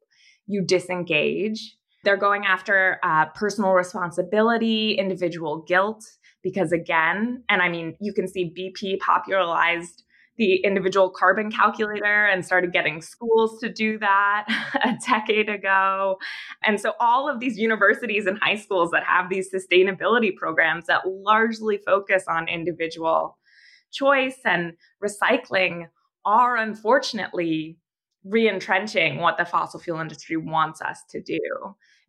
you 0.46 0.62
disengage. 0.64 1.76
They're 2.04 2.16
going 2.16 2.44
after 2.44 2.98
uh, 3.02 3.26
personal 3.26 3.72
responsibility, 3.72 4.92
individual 4.92 5.62
guilt, 5.62 6.04
because 6.42 6.72
again, 6.72 7.44
and 7.48 7.62
I 7.62 7.68
mean, 7.68 7.96
you 8.00 8.12
can 8.12 8.26
see 8.26 8.52
BP 8.56 8.98
popularized 8.98 10.02
the 10.38 10.56
individual 10.64 11.10
carbon 11.10 11.50
calculator 11.50 12.26
and 12.26 12.44
started 12.44 12.72
getting 12.72 13.02
schools 13.02 13.60
to 13.60 13.70
do 13.70 13.98
that 13.98 14.46
a 14.84 14.96
decade 15.06 15.48
ago. 15.48 16.16
And 16.64 16.80
so, 16.80 16.94
all 17.00 17.28
of 17.28 17.38
these 17.38 17.58
universities 17.58 18.26
and 18.26 18.38
high 18.40 18.56
schools 18.56 18.90
that 18.92 19.04
have 19.04 19.28
these 19.28 19.50
sustainability 19.52 20.34
programs 20.34 20.86
that 20.86 21.06
largely 21.06 21.78
focus 21.78 22.24
on 22.28 22.48
individual 22.48 23.38
choice 23.92 24.38
and 24.44 24.72
recycling 25.04 25.88
are 26.24 26.56
unfortunately 26.56 27.76
re-entrenching 28.24 29.18
what 29.18 29.36
the 29.36 29.44
fossil 29.44 29.80
fuel 29.80 30.00
industry 30.00 30.36
wants 30.36 30.80
us 30.80 31.02
to 31.10 31.20
do. 31.20 31.40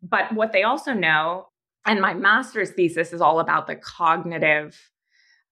But 0.06 0.34
what 0.34 0.52
they 0.52 0.62
also 0.62 0.92
know, 0.92 1.46
and 1.86 2.00
my 2.00 2.14
master's 2.14 2.70
thesis 2.70 3.12
is 3.12 3.20
all 3.20 3.40
about 3.40 3.66
the 3.66 3.76
cognitive 3.76 4.78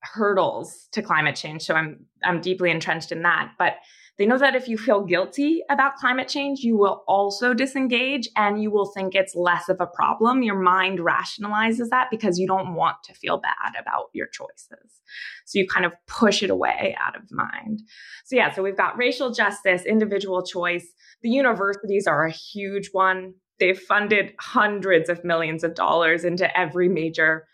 hurdles 0.02 0.88
to 0.92 1.02
climate 1.02 1.36
change. 1.36 1.62
So 1.62 1.74
I'm 1.74 2.06
I'm 2.24 2.40
deeply 2.40 2.70
entrenched 2.70 3.12
in 3.12 3.22
that. 3.22 3.52
But 3.58 3.74
they 4.18 4.26
know 4.26 4.38
that 4.38 4.54
if 4.54 4.68
you 4.68 4.76
feel 4.76 5.04
guilty 5.04 5.62
about 5.70 5.96
climate 5.96 6.28
change, 6.28 6.60
you 6.60 6.76
will 6.76 7.02
also 7.08 7.54
disengage 7.54 8.28
and 8.36 8.62
you 8.62 8.70
will 8.70 8.92
think 8.92 9.14
it's 9.14 9.34
less 9.34 9.70
of 9.70 9.78
a 9.80 9.86
problem. 9.86 10.42
Your 10.42 10.58
mind 10.58 10.98
rationalizes 10.98 11.88
that 11.88 12.08
because 12.10 12.38
you 12.38 12.46
don't 12.46 12.74
want 12.74 12.96
to 13.04 13.14
feel 13.14 13.38
bad 13.40 13.72
about 13.80 14.10
your 14.12 14.26
choices. 14.26 15.00
So 15.46 15.58
you 15.58 15.66
kind 15.66 15.86
of 15.86 15.92
push 16.06 16.42
it 16.42 16.50
away 16.50 16.94
out 17.04 17.16
of 17.16 17.22
mind. 17.30 17.82
So, 18.26 18.36
yeah, 18.36 18.52
so 18.52 18.62
we've 18.62 18.76
got 18.76 18.98
racial 18.98 19.32
justice, 19.32 19.84
individual 19.84 20.44
choice. 20.44 20.86
The 21.22 21.30
universities 21.30 22.06
are 22.06 22.26
a 22.26 22.30
huge 22.30 22.90
one. 22.92 23.34
They've 23.62 23.78
funded 23.78 24.32
hundreds 24.40 25.08
of 25.08 25.22
millions 25.22 25.62
of 25.62 25.76
dollars 25.76 26.24
into 26.24 26.58
every 26.58 26.88
major 26.88 27.46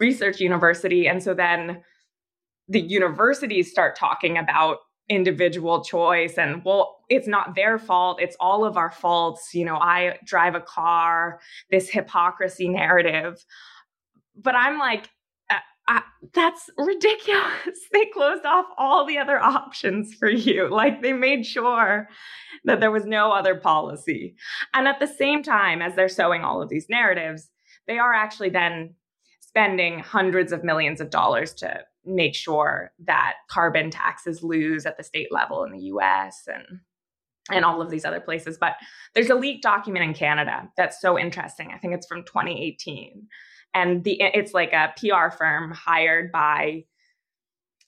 research 0.00 0.40
university. 0.40 1.06
And 1.06 1.22
so 1.22 1.34
then 1.34 1.82
the 2.66 2.80
universities 2.80 3.70
start 3.70 3.94
talking 3.94 4.38
about 4.38 4.78
individual 5.10 5.84
choice 5.84 6.38
and 6.38 6.62
well 6.64 7.00
it's 7.10 7.28
not 7.28 7.54
their 7.54 7.78
fault. 7.78 8.22
It's 8.22 8.36
all 8.40 8.64
of 8.64 8.78
our 8.78 8.90
faults. 8.90 9.50
You 9.52 9.66
know 9.66 9.76
i 9.76 10.18
drive 10.24 10.54
a 10.54 10.62
car 10.62 11.40
this 11.70 11.90
hypocrisy 11.90 12.70
narrative. 12.70 13.44
But 14.34 14.54
i'm 14.54 14.78
like 14.78 15.10
uh, 15.88 16.00
that's 16.34 16.68
ridiculous 16.76 17.42
they 17.92 18.06
closed 18.06 18.44
off 18.44 18.66
all 18.76 19.06
the 19.06 19.18
other 19.18 19.38
options 19.38 20.14
for 20.14 20.28
you 20.30 20.68
like 20.72 21.02
they 21.02 21.12
made 21.12 21.44
sure 21.46 22.08
that 22.64 22.80
there 22.80 22.90
was 22.90 23.06
no 23.06 23.32
other 23.32 23.54
policy 23.54 24.36
and 24.74 24.86
at 24.86 25.00
the 25.00 25.06
same 25.06 25.42
time 25.42 25.80
as 25.80 25.94
they're 25.94 26.08
sowing 26.08 26.42
all 26.42 26.62
of 26.62 26.68
these 26.68 26.86
narratives 26.88 27.50
they 27.86 27.98
are 27.98 28.12
actually 28.12 28.50
then 28.50 28.94
spending 29.40 29.98
hundreds 29.98 30.52
of 30.52 30.62
millions 30.62 31.00
of 31.00 31.10
dollars 31.10 31.54
to 31.54 31.80
make 32.04 32.34
sure 32.34 32.92
that 33.04 33.34
carbon 33.48 33.90
taxes 33.90 34.42
lose 34.42 34.86
at 34.86 34.96
the 34.96 35.04
state 35.04 35.32
level 35.32 35.64
in 35.64 35.72
the 35.72 35.84
US 35.92 36.42
and 36.46 36.80
and 37.50 37.64
all 37.64 37.80
of 37.80 37.90
these 37.90 38.04
other 38.04 38.20
places. 38.20 38.58
But 38.60 38.74
there's 39.14 39.30
a 39.30 39.34
leaked 39.34 39.62
document 39.62 40.04
in 40.04 40.14
Canada 40.14 40.68
that's 40.76 41.00
so 41.00 41.18
interesting. 41.18 41.70
I 41.72 41.78
think 41.78 41.94
it's 41.94 42.06
from 42.06 42.24
2018. 42.24 43.26
And 43.74 44.04
the 44.04 44.20
it's 44.20 44.54
like 44.54 44.72
a 44.72 44.92
PR 44.96 45.34
firm 45.36 45.72
hired 45.72 46.32
by 46.32 46.84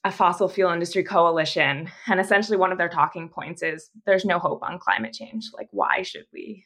a 0.03 0.11
fossil 0.11 0.47
fuel 0.47 0.71
industry 0.71 1.03
coalition. 1.03 1.89
And 2.07 2.19
essentially 2.19 2.57
one 2.57 2.71
of 2.71 2.77
their 2.77 2.89
talking 2.89 3.29
points 3.29 3.61
is 3.61 3.89
there's 4.05 4.25
no 4.25 4.39
hope 4.39 4.63
on 4.63 4.79
climate 4.79 5.13
change. 5.13 5.49
Like, 5.53 5.69
why 5.71 6.01
should 6.01 6.25
we? 6.33 6.65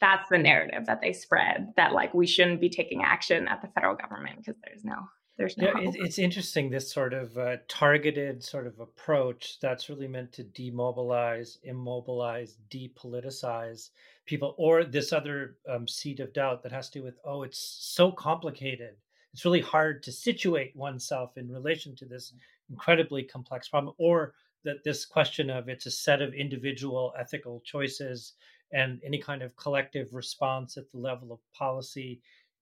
That's 0.00 0.28
the 0.28 0.38
narrative 0.38 0.86
that 0.86 1.00
they 1.00 1.12
spread 1.12 1.72
that 1.76 1.92
like 1.92 2.12
we 2.12 2.26
shouldn't 2.26 2.60
be 2.60 2.68
taking 2.68 3.02
action 3.02 3.48
at 3.48 3.62
the 3.62 3.68
federal 3.68 3.94
government 3.96 4.36
because 4.38 4.60
there's 4.62 4.84
no 4.84 4.96
there's 5.36 5.58
no. 5.58 5.66
Yeah, 5.66 5.90
it's 5.94 6.18
interesting 6.18 6.70
this 6.70 6.92
sort 6.92 7.12
of 7.12 7.36
uh, 7.36 7.56
targeted 7.66 8.44
sort 8.44 8.66
of 8.66 8.78
approach 8.78 9.58
that's 9.60 9.88
really 9.88 10.06
meant 10.06 10.32
to 10.34 10.44
demobilize, 10.44 11.58
immobilize, 11.64 12.56
depoliticize 12.70 13.90
people, 14.26 14.54
or 14.58 14.84
this 14.84 15.12
other 15.12 15.56
um, 15.68 15.86
seed 15.86 16.20
of 16.20 16.32
doubt 16.32 16.62
that 16.62 16.72
has 16.72 16.88
to 16.90 17.00
do 17.00 17.04
with, 17.04 17.18
oh, 17.24 17.42
it's 17.42 17.78
so 17.80 18.10
complicated. 18.10 18.96
It's 19.32 19.44
really 19.44 19.60
hard 19.60 20.02
to 20.04 20.12
situate 20.12 20.74
oneself 20.76 21.36
in 21.36 21.50
relation 21.50 21.96
to 21.96 22.06
this 22.06 22.32
incredibly 22.70 23.22
complex 23.22 23.68
problem, 23.68 23.94
or 23.98 24.34
that 24.64 24.82
this 24.84 25.04
question 25.04 25.50
of 25.50 25.68
it's 25.68 25.86
a 25.86 25.90
set 25.90 26.22
of 26.22 26.34
individual 26.34 27.12
ethical 27.18 27.60
choices 27.64 28.34
and 28.72 29.00
any 29.04 29.18
kind 29.18 29.42
of 29.42 29.56
collective 29.56 30.12
response 30.12 30.76
at 30.76 30.90
the 30.90 30.98
level 30.98 31.32
of 31.32 31.38
policy 31.56 32.20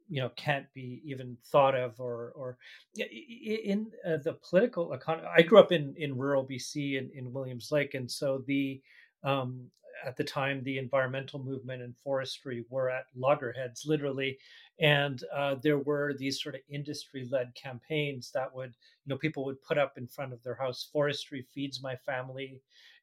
you 0.09 0.21
know 0.21 0.31
can't 0.37 0.67
be 0.75 1.01
even 1.05 1.37
thought 1.47 1.75
of 1.75 1.99
or 2.01 2.33
or 2.35 2.59
in 2.97 3.91
uh, 4.07 4.17
the 4.19 4.37
political 4.49 4.93
economy 4.93 5.29
i 5.35 5.43
grew 5.43 5.59
up 5.59 5.73
in 5.73 5.95
in 5.97 6.17
rural 6.17 6.45
bc 6.45 6.99
in, 6.99 7.11
in 7.15 7.33
williams 7.33 7.71
lake 7.71 7.95
and 7.95 8.11
so 8.11 8.43
the 8.47 8.81
um, 9.25 9.71
at 10.05 10.17
the 10.17 10.25
time 10.25 10.63
the 10.63 10.79
environmental 10.79 11.39
movement 11.43 11.83
and 11.83 11.97
forestry 11.97 12.65
were 12.69 12.91
at 12.91 13.07
loggerheads 13.15 13.85
literally. 13.87 14.39
And 14.81 15.23
uh, 15.35 15.57
there 15.63 15.79
were 15.79 16.15
these 16.19 16.43
sort 16.43 16.55
of 16.55 16.63
industry 16.69 17.29
led 17.31 17.55
campaigns 17.55 18.31
that 18.33 18.55
would 18.55 18.75
you 19.05 19.11
know 19.11 19.19
people 19.19 19.45
would 19.45 19.63
put 19.63 19.79
up 19.79 19.99
in 19.99 20.07
front 20.07 20.33
of 20.33 20.43
their 20.43 20.55
house 20.55 20.89
forestry 20.93 21.47
feeds 21.55 21.83
my 21.83 21.97
family 21.97 22.61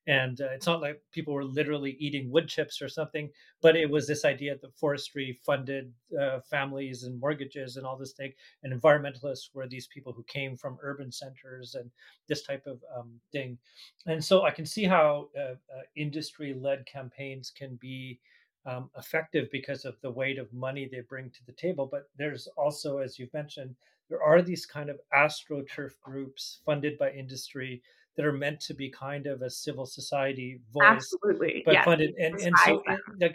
and 0.08 0.42
uh, 0.42 0.50
it's 0.52 0.66
not 0.66 0.82
like 0.82 1.02
people 1.12 1.34
were 1.34 1.44
literally 1.44 1.98
eating 2.00 2.32
wood 2.32 2.48
chips 2.48 2.82
or 2.82 2.88
something 2.88 3.30
but 3.62 3.76
it 3.76 3.90
was 3.90 4.08
this 4.08 4.26
idea 4.26 4.56
that 4.62 4.76
forestry 4.78 5.38
funded 5.46 5.92
uh, 6.20 6.40
families 6.50 7.04
and 7.04 7.20
mortgages 7.20 7.78
and 7.78 7.86
all 7.86 7.98
this 7.98 8.14
thing 8.14 8.32
and 8.64 8.74
environmentalists 8.74 9.50
were 9.54 9.68
these 9.68 9.88
people 9.88 10.14
who 10.14 10.24
came 10.24 10.56
from 10.56 10.78
urban 10.82 11.12
centers 11.12 11.76
and 11.76 11.92
this 12.28 12.44
type 12.44 12.66
of 12.66 12.82
um, 12.98 13.20
thing. 13.32 13.58
And 14.06 14.24
so 14.24 14.44
i 14.44 14.52
can 14.52 14.66
see 14.66 14.86
how 14.86 15.30
uh, 15.38 15.52
uh 15.52 15.84
industry 15.96 16.54
led 16.54 16.86
campaigns 16.86 17.52
can 17.56 17.76
be 17.76 18.20
um, 18.66 18.90
effective 18.98 19.50
because 19.52 19.86
of 19.86 19.96
the 20.02 20.12
weight 20.12 20.38
of 20.38 20.52
money 20.54 20.88
they 20.90 21.02
bring 21.02 21.30
to 21.32 21.46
the 21.46 21.54
table 21.54 21.88
but 21.90 22.10
there's 22.18 22.48
also 22.58 23.00
as 23.00 23.18
you've 23.18 23.34
mentioned 23.34 23.76
there 24.10 24.24
are 24.24 24.42
these 24.42 24.66
kind 24.66 24.90
of 24.90 25.00
astroturf 25.14 25.92
groups 26.02 26.62
funded 26.66 26.98
by 26.98 27.12
industry 27.12 27.82
that 28.20 28.26
are 28.26 28.34
meant 28.34 28.60
to 28.60 28.74
be 28.74 28.90
kind 28.90 29.28
of 29.28 29.44
a 29.44 29.50
civil 29.50 29.86
society 29.86 30.60
voice, 30.74 30.84
Absolutely. 30.84 31.64
but 31.66 31.74
yes. 31.74 31.86
funded. 31.86 32.14
And, 32.20 32.36
and 32.42 32.54
so 32.66 32.84
the, 33.18 33.28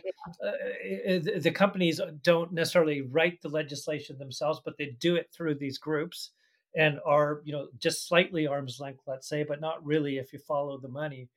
uh, 0.46 1.40
the 1.40 1.50
companies 1.50 2.02
don't 2.22 2.52
necessarily 2.52 3.00
write 3.00 3.40
the 3.40 3.48
legislation 3.48 4.18
themselves, 4.18 4.60
but 4.62 4.76
they 4.76 4.94
do 5.00 5.16
it 5.16 5.30
through 5.32 5.54
these 5.54 5.78
groups 5.78 6.32
and 6.76 7.00
are, 7.06 7.40
you 7.46 7.52
know, 7.54 7.68
just 7.78 8.06
slightly 8.06 8.46
arm's 8.46 8.78
length, 8.78 9.00
let's 9.06 9.26
say, 9.26 9.42
but 9.42 9.58
not 9.58 9.82
really 9.82 10.18
if 10.18 10.34
you 10.34 10.38
follow 10.38 10.76
the 10.76 10.86
money. 10.86 11.30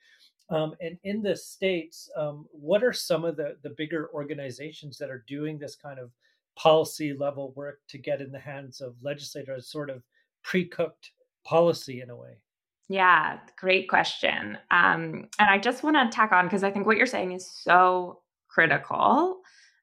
Um, 0.49 0.75
and 0.81 0.97
in 1.05 1.21
the 1.21 1.37
states, 1.37 2.09
um, 2.17 2.47
what 2.51 2.83
are 2.83 2.91
some 2.91 3.23
of 3.23 3.37
the 3.37 3.55
the 3.63 3.75
bigger 3.77 4.09
organizations 4.13 4.97
that 4.97 5.09
are 5.09 5.23
doing 5.25 5.57
this 5.57 5.77
kind 5.77 5.99
of 5.99 6.11
policy 6.57 7.13
level 7.13 7.53
work 7.55 7.79
to 7.87 7.97
get 7.97 8.19
in 8.19 8.33
the 8.33 8.39
hands 8.39 8.81
of 8.81 8.93
legislators, 9.01 9.71
sort 9.71 9.89
of 9.89 10.03
pre-cooked 10.43 11.11
policy 11.45 12.01
in 12.01 12.09
a 12.09 12.15
way? 12.15 12.41
Yeah, 12.89 13.39
great 13.57 13.89
question. 13.89 14.57
Um, 14.71 15.27
and 15.39 15.49
I 15.49 15.57
just 15.57 15.83
want 15.83 15.97
to 15.97 16.15
tack 16.15 16.31
on 16.31 16.45
because 16.45 16.63
I 16.63 16.71
think 16.71 16.85
what 16.85 16.97
you're 16.97 17.05
saying 17.05 17.33
is 17.33 17.49
so 17.49 18.21
critical. 18.47 19.39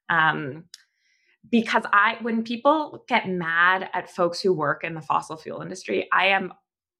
Um, 0.09 0.65
because 1.51 1.83
I, 1.93 2.17
when 2.21 2.43
people 2.43 3.03
get 3.07 3.29
mad 3.29 3.89
at 3.93 4.09
folks 4.09 4.41
who 4.41 4.51
work 4.51 4.83
in 4.83 4.95
the 4.95 5.01
fossil 5.01 5.37
fuel 5.37 5.61
industry, 5.61 6.07
I 6.11 6.27
am, 6.27 6.51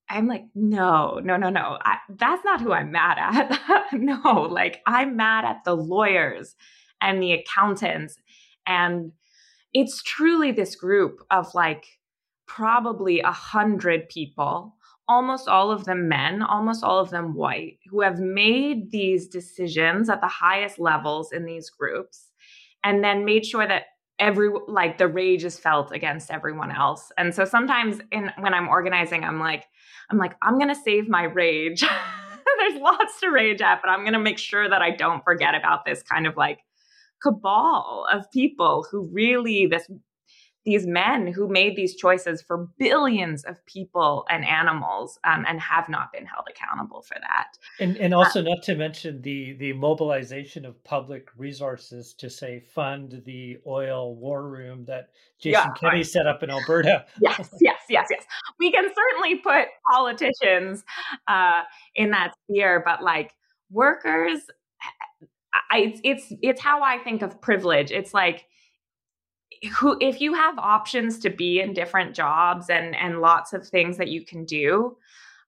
I'm 0.07 0.27
like, 0.27 0.43
no, 0.53 1.19
no, 1.23 1.37
no, 1.37 1.49
no. 1.49 1.79
I, 1.83 1.97
that's 2.09 2.45
not 2.45 2.61
who 2.61 2.71
I'm 2.71 2.91
mad 2.91 3.17
at. 3.19 3.91
no, 3.93 4.47
like 4.49 4.81
I'm 4.85 5.15
mad 5.15 5.45
at 5.45 5.63
the 5.65 5.75
lawyers 5.75 6.55
and 7.01 7.21
the 7.21 7.33
accountants, 7.33 8.17
and 8.67 9.11
it's 9.73 10.03
truly 10.03 10.51
this 10.51 10.75
group 10.75 11.21
of 11.31 11.53
like 11.55 11.85
probably 12.47 13.21
a 13.21 13.31
hundred 13.31 14.07
people 14.09 14.74
almost 15.07 15.47
all 15.47 15.71
of 15.71 15.85
them 15.85 16.07
men, 16.07 16.41
almost 16.41 16.83
all 16.83 16.99
of 16.99 17.09
them 17.09 17.33
white, 17.35 17.79
who 17.89 18.01
have 18.01 18.19
made 18.19 18.91
these 18.91 19.27
decisions 19.27 20.09
at 20.09 20.21
the 20.21 20.27
highest 20.27 20.79
levels 20.79 21.31
in 21.31 21.45
these 21.45 21.69
groups 21.69 22.31
and 22.83 23.03
then 23.03 23.25
made 23.25 23.45
sure 23.45 23.67
that 23.67 23.83
every 24.19 24.49
like 24.67 24.97
the 24.97 25.07
rage 25.07 25.43
is 25.43 25.59
felt 25.59 25.91
against 25.91 26.31
everyone 26.31 26.71
else. 26.71 27.11
And 27.17 27.35
so 27.35 27.45
sometimes 27.45 27.99
in 28.11 28.31
when 28.39 28.53
I'm 28.53 28.69
organizing, 28.69 29.23
I'm 29.23 29.39
like, 29.39 29.65
I'm 30.09 30.17
like, 30.17 30.35
I'm 30.41 30.57
gonna 30.57 30.75
save 30.75 31.09
my 31.09 31.23
rage. 31.23 31.81
There's 32.57 32.81
lots 32.81 33.19
to 33.19 33.29
rage 33.29 33.61
at, 33.61 33.81
but 33.81 33.89
I'm 33.89 34.05
gonna 34.05 34.19
make 34.19 34.37
sure 34.37 34.69
that 34.69 34.81
I 34.81 34.91
don't 34.91 35.23
forget 35.23 35.55
about 35.55 35.85
this 35.85 36.01
kind 36.01 36.25
of 36.25 36.37
like 36.37 36.59
cabal 37.21 38.07
of 38.11 38.29
people 38.31 38.85
who 38.89 39.09
really 39.11 39.67
this 39.67 39.89
these 40.65 40.87
men 40.87 41.27
who 41.27 41.47
made 41.47 41.75
these 41.75 41.95
choices 41.95 42.41
for 42.41 42.67
billions 42.79 43.43
of 43.43 43.63
people 43.67 44.25
and 44.29 44.43
animals 44.43 45.19
um, 45.23 45.45
and 45.47 45.61
have 45.61 45.87
not 45.87 46.11
been 46.11 46.25
held 46.25 46.45
accountable 46.49 47.03
for 47.03 47.15
that. 47.21 47.57
And, 47.79 47.97
and 47.97 48.13
also, 48.13 48.39
uh, 48.39 48.43
not 48.43 48.63
to 48.63 48.75
mention 48.75 49.21
the, 49.21 49.53
the 49.53 49.73
mobilization 49.73 50.65
of 50.65 50.83
public 50.83 51.29
resources 51.37 52.13
to 52.15 52.29
say 52.29 52.59
fund 52.59 53.21
the 53.25 53.59
oil 53.67 54.15
war 54.15 54.49
room 54.49 54.85
that 54.85 55.09
Jason 55.39 55.61
yeah, 55.67 55.89
Kenney 55.89 56.03
set 56.03 56.25
up 56.25 56.41
in 56.41 56.49
Alberta. 56.49 57.05
yes, 57.21 57.49
yes, 57.61 57.81
yes, 57.87 58.07
yes. 58.09 58.25
We 58.59 58.71
can 58.71 58.85
certainly 58.95 59.35
put 59.35 59.67
politicians 59.91 60.83
uh, 61.27 61.61
in 61.93 62.09
that 62.11 62.33
sphere, 62.43 62.81
but 62.83 63.03
like 63.03 63.33
workers, 63.69 64.39
I, 65.71 65.95
it's 66.03 66.33
it's 66.41 66.61
how 66.61 66.81
I 66.81 66.97
think 66.99 67.21
of 67.21 67.39
privilege. 67.39 67.91
It's 67.91 68.13
like 68.13 68.45
who 69.65 69.97
if 69.99 70.21
you 70.21 70.33
have 70.33 70.57
options 70.57 71.19
to 71.19 71.29
be 71.29 71.59
in 71.59 71.73
different 71.73 72.15
jobs 72.15 72.69
and 72.69 72.95
and 72.95 73.21
lots 73.21 73.53
of 73.53 73.67
things 73.67 73.97
that 73.97 74.09
you 74.09 74.25
can 74.25 74.45
do 74.45 74.95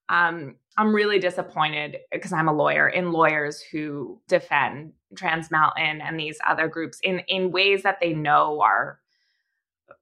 um, 0.09 0.55
i'm 0.77 0.93
really 0.93 1.19
disappointed 1.19 1.97
because 2.11 2.33
i'm 2.33 2.47
a 2.47 2.53
lawyer 2.53 2.87
in 2.87 3.11
lawyers 3.11 3.61
who 3.61 4.19
defend 4.27 4.91
trans 5.15 5.51
mountain 5.51 6.01
and 6.01 6.19
these 6.19 6.37
other 6.45 6.67
groups 6.67 6.99
in 7.03 7.19
in 7.27 7.51
ways 7.51 7.83
that 7.83 7.99
they 8.01 8.13
know 8.13 8.61
are 8.61 8.99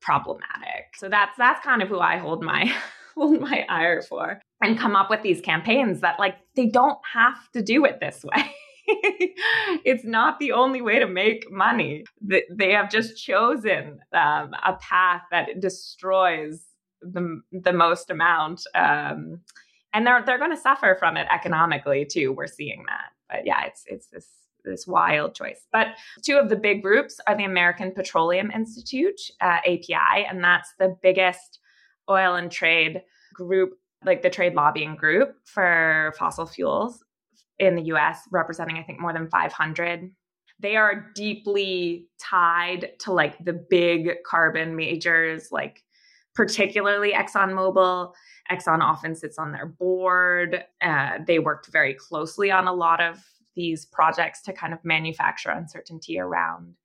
problematic. 0.01 0.95
So 0.95 1.09
that's 1.09 1.37
that's 1.37 1.63
kind 1.63 1.81
of 1.81 1.89
who 1.89 1.99
i 1.99 2.17
hold 2.17 2.43
my 2.43 2.71
hold 3.15 3.39
my 3.39 3.65
ire 3.69 4.01
for 4.01 4.41
and 4.61 4.77
come 4.77 4.95
up 4.95 5.09
with 5.09 5.21
these 5.21 5.41
campaigns 5.41 6.01
that 6.01 6.19
like 6.19 6.35
they 6.55 6.67
don't 6.67 6.99
have 7.13 7.49
to 7.53 7.61
do 7.61 7.85
it 7.85 7.99
this 7.99 8.23
way 8.23 8.51
it's 9.83 10.03
not 10.03 10.39
the 10.39 10.51
only 10.51 10.81
way 10.81 10.99
to 10.99 11.07
make 11.07 11.51
money. 11.51 12.05
They 12.21 12.71
have 12.71 12.89
just 12.89 13.17
chosen 13.17 13.99
um, 14.13 14.53
a 14.65 14.73
path 14.79 15.23
that 15.31 15.59
destroys 15.59 16.63
the, 17.01 17.41
the 17.51 17.73
most 17.73 18.09
amount. 18.09 18.61
Um, 18.75 19.41
and 19.93 20.05
they're, 20.05 20.23
they're 20.25 20.37
going 20.37 20.55
to 20.55 20.57
suffer 20.57 20.95
from 20.99 21.17
it 21.17 21.27
economically 21.33 22.05
too. 22.05 22.31
We're 22.31 22.47
seeing 22.47 22.83
that. 22.87 23.11
But 23.29 23.45
yeah, 23.45 23.65
it's, 23.65 23.83
it's 23.87 24.07
this 24.07 24.27
this 24.65 24.87
wild 24.87 25.35
choice. 25.35 25.67
But 25.71 25.89
two 26.23 26.37
of 26.37 26.49
the 26.49 26.55
big 26.55 26.81
groups 26.81 27.19
are 27.27 27.37
the 27.37 27.43
American 27.43 27.91
Petroleum 27.91 28.49
Institute, 28.49 29.21
uh, 29.39 29.59
API, 29.65 30.25
and 30.27 30.43
that's 30.43 30.73
the 30.79 30.97
biggest 31.03 31.59
oil 32.09 32.33
and 32.33 32.51
trade 32.51 33.03
group, 33.33 33.77
like 34.03 34.23
the 34.23 34.29
trade 34.29 34.55
lobbying 34.55 34.95
group 34.95 35.35
for 35.45 36.13
fossil 36.17 36.47
fuels 36.47 37.04
in 37.59 37.75
the 37.75 37.83
US, 37.93 38.19
representing, 38.31 38.77
I 38.77 38.83
think, 38.83 38.99
more 38.99 39.13
than 39.13 39.29
500. 39.29 40.11
They 40.59 40.75
are 40.75 41.11
deeply 41.15 42.07
tied 42.19 42.91
to 42.99 43.11
like 43.11 43.43
the 43.43 43.53
big 43.53 44.11
carbon 44.25 44.75
majors, 44.75 45.49
like 45.51 45.83
particularly 46.33 47.13
ExxonMobil. 47.13 48.13
Exxon 48.51 48.81
often 48.81 49.15
sits 49.15 49.37
on 49.37 49.51
their 49.51 49.65
board. 49.65 50.63
Uh, 50.81 51.19
they 51.25 51.39
worked 51.39 51.67
very 51.67 51.93
closely 51.93 52.51
on 52.51 52.67
a 52.67 52.73
lot 52.73 53.01
of 53.01 53.23
these 53.55 53.85
projects 53.85 54.41
to 54.43 54.53
kind 54.53 54.73
of 54.73 54.83
manufacture 54.83 55.49
uncertainty 55.49 56.19
around 56.19 56.75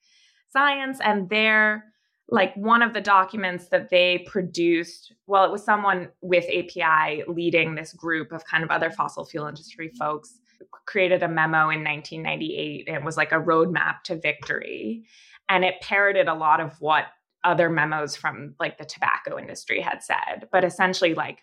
science. 0.49 0.99
And 1.03 1.29
they're 1.29 1.85
like 2.29 2.55
one 2.55 2.83
of 2.83 2.95
the 2.95 3.01
documents 3.01 3.69
that 3.69 3.91
they 3.91 4.25
produced, 4.27 5.13
well, 5.27 5.45
it 5.45 5.51
was 5.51 5.65
someone 5.65 6.09
with 6.23 6.45
API 6.45 7.25
leading 7.27 7.75
this 7.75 7.93
group 7.93 8.31
of 8.33 8.45
kind 8.45 8.63
of 8.63 8.71
other 8.71 8.91
fossil 8.91 9.25
fuel 9.25 9.47
industry 9.47 9.91
folks 9.99 10.39
created 10.87 11.23
a 11.23 11.29
memo 11.29 11.71
in 11.71 11.85
1998. 11.85 12.89
It 12.89 13.05
was 13.05 13.17
like 13.17 13.33
a 13.33 13.41
roadmap 13.41 14.03
to 14.05 14.17
victory. 14.17 15.05
And 15.49 15.65
it 15.65 15.81
parroted 15.81 16.29
a 16.29 16.35
lot 16.35 16.61
of 16.61 16.81
what 16.81 17.05
other 17.45 17.71
memos 17.71 18.17
from 18.17 18.55
like 18.61 18.79
the 18.79 18.85
tobacco 18.85 19.39
industry 19.39 19.81
had 19.81 20.03
said. 20.03 20.49
But 20.53 20.65
essentially, 20.65 21.15
like, 21.15 21.41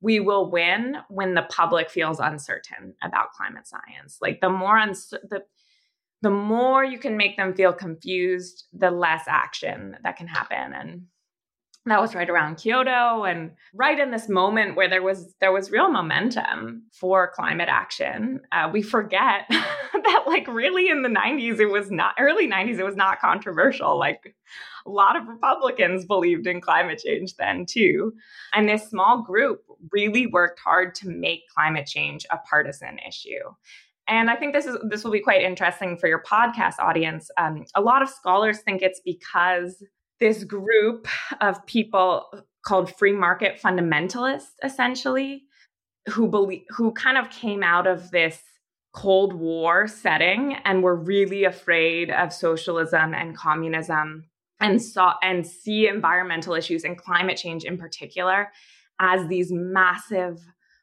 we 0.00 0.20
will 0.20 0.50
win 0.50 0.96
when 1.08 1.34
the 1.34 1.46
public 1.50 1.90
feels 1.90 2.20
uncertain 2.20 2.94
about 3.02 3.32
climate 3.32 3.66
science. 3.66 4.18
Like 4.20 4.40
the 4.40 4.50
more 4.50 4.78
uns- 4.78 5.10
the 5.10 5.42
the 6.20 6.30
more 6.30 6.84
you 6.84 6.98
can 6.98 7.16
make 7.16 7.36
them 7.36 7.54
feel 7.54 7.72
confused, 7.72 8.64
the 8.72 8.90
less 8.90 9.22
action 9.28 9.96
that 10.02 10.16
can 10.16 10.26
happen. 10.26 10.72
And 10.72 11.02
that 11.90 12.00
was 12.00 12.14
right 12.14 12.28
around 12.28 12.56
Kyoto 12.56 13.24
and 13.24 13.52
right 13.74 13.98
in 13.98 14.10
this 14.10 14.28
moment 14.28 14.76
where 14.76 14.88
there 14.88 15.02
was 15.02 15.34
there 15.40 15.52
was 15.52 15.70
real 15.70 15.90
momentum 15.90 16.82
for 16.92 17.30
climate 17.34 17.68
action. 17.70 18.40
Uh, 18.52 18.70
we 18.72 18.82
forget 18.82 19.46
that 19.50 20.24
like 20.26 20.46
really 20.48 20.88
in 20.88 21.02
the 21.02 21.08
90s 21.08 21.60
it 21.60 21.66
was 21.66 21.90
not 21.90 22.14
early 22.18 22.48
90s 22.48 22.78
it 22.78 22.84
was 22.84 22.96
not 22.96 23.20
controversial. 23.20 23.98
Like 23.98 24.34
a 24.86 24.90
lot 24.90 25.16
of 25.16 25.28
Republicans 25.28 26.04
believed 26.04 26.46
in 26.46 26.60
climate 26.60 27.02
change 27.04 27.36
then 27.36 27.66
too. 27.66 28.14
And 28.52 28.68
this 28.68 28.88
small 28.88 29.22
group 29.22 29.62
really 29.92 30.26
worked 30.26 30.60
hard 30.60 30.94
to 30.96 31.08
make 31.08 31.48
climate 31.54 31.86
change 31.86 32.26
a 32.30 32.38
partisan 32.38 32.98
issue. 33.06 33.54
And 34.08 34.30
I 34.30 34.36
think 34.36 34.54
this 34.54 34.64
is 34.64 34.76
this 34.88 35.04
will 35.04 35.10
be 35.10 35.20
quite 35.20 35.42
interesting 35.42 35.98
for 35.98 36.08
your 36.08 36.22
podcast 36.22 36.78
audience. 36.78 37.30
Um, 37.36 37.66
a 37.74 37.82
lot 37.82 38.00
of 38.00 38.08
scholars 38.08 38.60
think 38.60 38.80
it's 38.80 39.00
because 39.04 39.82
this 40.20 40.44
group 40.44 41.06
of 41.40 41.64
people 41.66 42.26
called 42.64 42.94
free 42.96 43.12
market 43.12 43.60
fundamentalists 43.62 44.52
essentially 44.62 45.44
who 46.08 46.28
believe 46.28 46.62
who 46.70 46.92
kind 46.92 47.16
of 47.16 47.30
came 47.30 47.62
out 47.62 47.86
of 47.86 48.10
this 48.10 48.40
cold 48.94 49.32
war 49.32 49.86
setting 49.86 50.56
and 50.64 50.82
were 50.82 50.96
really 50.96 51.44
afraid 51.44 52.10
of 52.10 52.32
socialism 52.32 53.14
and 53.14 53.36
communism 53.36 54.24
and 54.60 54.82
saw 54.82 55.14
and 55.22 55.46
see 55.46 55.86
environmental 55.86 56.54
issues 56.54 56.84
and 56.84 56.98
climate 56.98 57.36
change 57.36 57.64
in 57.64 57.78
particular 57.78 58.48
as 59.00 59.28
these 59.28 59.52
massive 59.52 60.40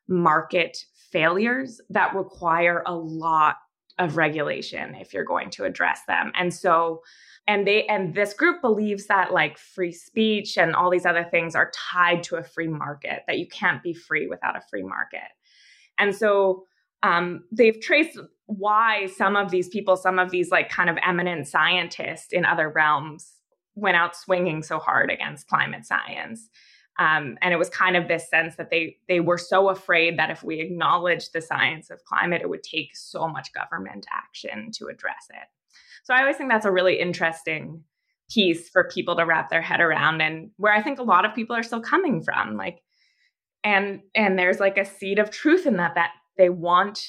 market 0.08 0.78
failures 1.12 1.82
that 1.90 2.16
require 2.16 2.84
a 2.86 2.96
lot 2.96 3.56
of 3.98 4.18
regulation 4.18 4.96
if 4.96 5.14
you're 5.14 5.26
going 5.26 5.50
to 5.50 5.64
address 5.64 6.02
them. 6.08 6.32
And 6.36 6.54
so 6.54 7.02
and 7.48 7.68
they 7.68 7.86
and 7.86 8.16
this 8.16 8.34
group 8.34 8.62
believes 8.62 9.06
that 9.08 9.32
like 9.32 9.58
free 9.58 9.92
speech 9.92 10.58
and 10.58 10.76
all 10.76 10.90
these 10.90 11.06
other 11.06 11.24
things 11.24 11.56
are 11.56 11.72
tied 11.74 12.24
to 12.24 12.38
a 12.38 12.44
free 12.44 12.68
market 12.68 13.22
that 13.28 13.38
you 13.38 13.48
can't 13.48 13.84
be 13.84 13.94
free 13.94 14.28
without 14.28 14.56
a 14.56 14.62
free 14.70 14.84
market. 14.84 15.30
And 16.00 16.16
so 16.16 16.66
um, 17.04 17.44
they've 17.52 17.80
traced 17.80 18.20
why 18.48 19.08
some 19.16 19.36
of 19.36 19.52
these 19.52 19.70
people 19.70 19.96
some 19.96 20.18
of 20.18 20.32
these 20.32 20.50
like 20.50 20.70
kind 20.70 20.90
of 20.90 20.98
eminent 21.06 21.48
scientists 21.48 22.32
in 22.32 22.46
other 22.46 22.70
realms 22.70 23.34
went 23.76 23.98
out 23.98 24.16
swinging 24.16 24.64
so 24.64 24.80
hard 24.80 25.12
against 25.12 25.48
climate 25.48 25.86
science. 25.86 26.50
Um, 26.98 27.38
and 27.42 27.54
it 27.54 27.58
was 27.58 27.70
kind 27.70 27.98
of 27.98 28.08
this 28.08 28.30
sense 28.30 28.56
that 28.56 28.70
they 28.72 28.98
they 29.08 29.20
were 29.20 29.38
so 29.38 29.70
afraid 29.70 30.18
that 30.18 30.32
if 30.32 30.44
we 30.44 30.62
acknowledged 30.62 31.34
the 31.34 31.42
science 31.42 31.92
of 31.92 32.04
climate 32.06 32.42
it 32.42 32.50
would 32.50 32.64
take 32.64 32.96
so 32.96 33.28
much 33.28 33.54
government 33.54 34.08
action 34.12 34.72
to 34.78 34.88
address 34.88 35.28
it 35.30 35.48
so 36.04 36.14
I 36.14 36.22
always 36.22 36.38
think 36.38 36.52
that's 36.52 36.66
a 36.66 36.72
really 36.72 37.00
interesting 37.00 37.84
piece 38.30 38.70
for 38.70 38.90
people 38.94 39.16
to 39.16 39.26
wrap 39.26 39.50
their 39.50 39.62
head 39.62 39.82
around 39.82 40.22
and 40.22 40.50
where 40.58 40.74
I 40.74 40.82
think 40.82 41.00
a 41.00 41.04
lot 41.04 41.26
of 41.26 41.36
people 41.36 41.56
are 41.56 41.64
still 41.64 41.82
coming 41.82 42.24
from. 42.24 42.58
Like 42.58 42.82
and 43.66 44.02
and 44.14 44.40
there's 44.40 44.60
like 44.60 44.78
a 44.78 44.86
seed 44.86 45.20
of 45.20 45.32
truth 45.32 45.66
in 45.66 45.78
that 45.78 45.96
that 45.96 46.12
they 46.38 46.50
want 46.50 47.04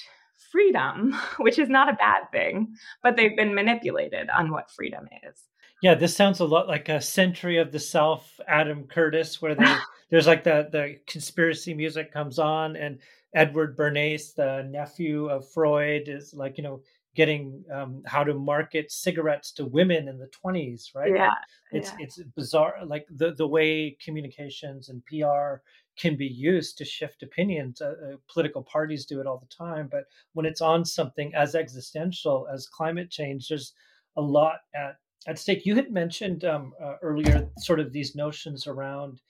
freedom, 0.51 1.15
which 1.39 1.59
is 1.59 1.69
not 1.69 1.89
a 1.89 1.97
bad 1.97 2.31
thing, 2.33 2.75
but 3.03 3.17
they've 3.17 3.37
been 3.37 3.55
manipulated 3.55 4.29
on 4.31 4.51
what 4.51 4.71
freedom 4.71 5.07
is. 5.29 5.43
Yeah, 5.83 5.95
this 5.95 6.17
sounds 6.17 6.41
a 6.41 6.47
lot 6.47 6.67
like 6.67 6.89
a 6.89 7.03
Century 7.03 7.59
of 7.59 7.71
the 7.71 7.79
Self, 7.79 8.41
Adam 8.49 8.85
Curtis, 8.85 9.43
where 9.43 9.55
they, 9.55 9.77
there's 10.11 10.27
like 10.27 10.43
the 10.43 10.69
the 10.73 10.97
conspiracy 11.07 11.75
music 11.75 12.13
comes 12.13 12.39
on, 12.39 12.77
and 12.77 12.99
Edward 13.35 13.77
Bernays, 13.77 14.35
the 14.35 14.67
nephew 14.69 15.29
of 15.29 15.49
Freud, 15.53 16.05
is 16.07 16.33
like 16.33 16.57
you 16.57 16.65
know 16.65 16.81
getting 17.17 17.65
um, 17.73 18.03
how 18.07 18.23
to 18.23 18.35
market 18.35 18.93
cigarettes 18.93 19.51
to 19.51 19.65
women 19.65 20.07
in 20.07 20.19
the 20.19 20.29
20s 20.45 20.95
right 20.95 21.13
yeah 21.13 21.33
it's 21.73 21.91
yeah. 21.91 22.05
it's 22.05 22.23
bizarre 22.37 22.75
like 22.85 23.07
the 23.17 23.33
the 23.35 23.47
way 23.47 23.97
communications 24.05 24.91
and 24.91 25.05
pr 25.07 25.61
can 25.97 26.15
be 26.15 26.27
used 26.27 26.77
to 26.77 26.85
shift 26.85 27.23
opinions 27.23 27.81
uh, 27.81 27.95
uh, 28.05 28.17
political 28.31 28.63
parties 28.63 29.07
do 29.07 29.21
it 29.21 29.27
all 29.27 29.39
the 29.39 29.65
time 29.65 29.89
but 29.91 30.05
when 30.35 30.47
it's 30.47 30.61
on 30.61 30.85
something 30.85 31.35
as 31.35 31.55
existential 31.55 32.47
as 32.53 32.69
climate 32.69 33.11
change 33.11 33.49
there's 33.49 33.73
a 34.17 34.23
lot 34.23 34.59
at 34.75 34.97
at 35.27 35.39
stake 35.39 35.65
you 35.65 35.75
had 35.75 35.91
mentioned 35.91 36.45
um, 36.45 36.73
uh, 36.83 36.95
earlier 37.03 37.49
sort 37.59 37.81
of 37.81 37.93
these 37.93 38.15
notions 38.15 38.67
around 38.67 39.21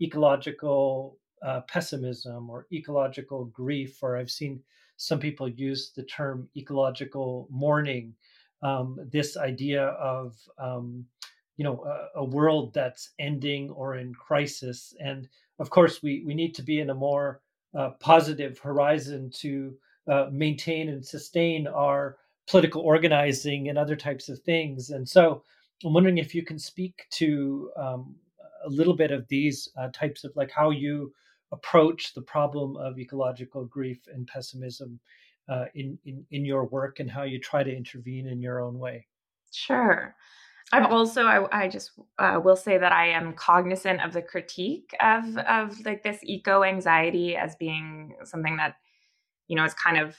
ecological 0.00 1.18
uh, 1.44 1.60
pessimism 1.62 2.48
or 2.48 2.66
ecological 2.72 3.46
grief 3.46 4.00
or 4.00 4.16
i've 4.16 4.30
seen 4.30 4.62
some 5.02 5.18
people 5.18 5.48
use 5.48 5.90
the 5.96 6.04
term 6.04 6.48
ecological 6.56 7.48
mourning. 7.50 8.14
Um, 8.62 9.00
this 9.10 9.36
idea 9.36 9.86
of 9.86 10.36
um, 10.58 11.04
you 11.56 11.64
know 11.64 11.84
a, 11.84 12.20
a, 12.20 12.24
world 12.24 12.72
that's 12.72 13.10
ending 13.18 13.70
or 13.70 13.96
in 13.96 14.14
crisis, 14.14 14.94
and 15.00 15.28
of 15.58 15.70
course 15.70 16.04
we 16.04 16.22
we 16.24 16.34
need 16.34 16.54
to 16.54 16.62
be 16.62 16.78
in 16.78 16.90
a 16.90 16.94
more 16.94 17.40
uh, 17.76 17.90
positive 17.98 18.60
horizon 18.60 19.28
to 19.40 19.74
uh, 20.06 20.26
maintain 20.30 20.88
and 20.88 21.04
sustain 21.04 21.66
our 21.66 22.18
political 22.46 22.82
organizing 22.82 23.68
and 23.68 23.78
other 23.78 23.96
types 23.96 24.28
of 24.28 24.38
things. 24.42 24.90
And 24.90 25.08
so 25.08 25.42
I'm 25.84 25.94
wondering 25.94 26.18
if 26.18 26.32
you 26.32 26.44
can 26.44 26.60
speak 26.60 27.06
to 27.22 27.72
um, 27.76 28.14
a 28.64 28.68
little 28.68 28.94
bit 28.94 29.10
of 29.10 29.26
these 29.26 29.68
uh, 29.76 29.88
types 29.92 30.22
of 30.22 30.30
like 30.36 30.52
how 30.52 30.70
you 30.70 31.12
approach 31.52 32.14
the 32.14 32.22
problem 32.22 32.76
of 32.76 32.98
ecological 32.98 33.64
grief 33.64 34.00
and 34.12 34.26
pessimism 34.26 34.98
uh, 35.48 35.66
in, 35.74 35.98
in 36.04 36.24
in 36.30 36.44
your 36.44 36.64
work 36.66 37.00
and 37.00 37.10
how 37.10 37.22
you 37.22 37.38
try 37.38 37.62
to 37.62 37.74
intervene 37.74 38.26
in 38.26 38.40
your 38.40 38.60
own 38.60 38.78
way? 38.78 39.06
Sure. 39.52 40.14
I've 40.72 40.90
also 40.90 41.24
i, 41.24 41.64
I 41.64 41.68
just 41.68 41.90
uh, 42.18 42.40
will 42.42 42.56
say 42.56 42.78
that 42.78 42.92
i 42.92 43.06
am 43.08 43.34
cognizant 43.34 44.02
of 44.02 44.12
the 44.12 44.22
critique 44.22 44.90
of 45.00 45.36
of 45.36 45.78
like 45.84 46.02
this 46.02 46.18
eco 46.22 46.64
anxiety 46.64 47.36
as 47.36 47.54
being 47.56 48.14
something 48.24 48.56
that 48.56 48.76
you 49.48 49.56
know 49.56 49.64
is 49.64 49.74
kind 49.74 49.98
of 49.98 50.16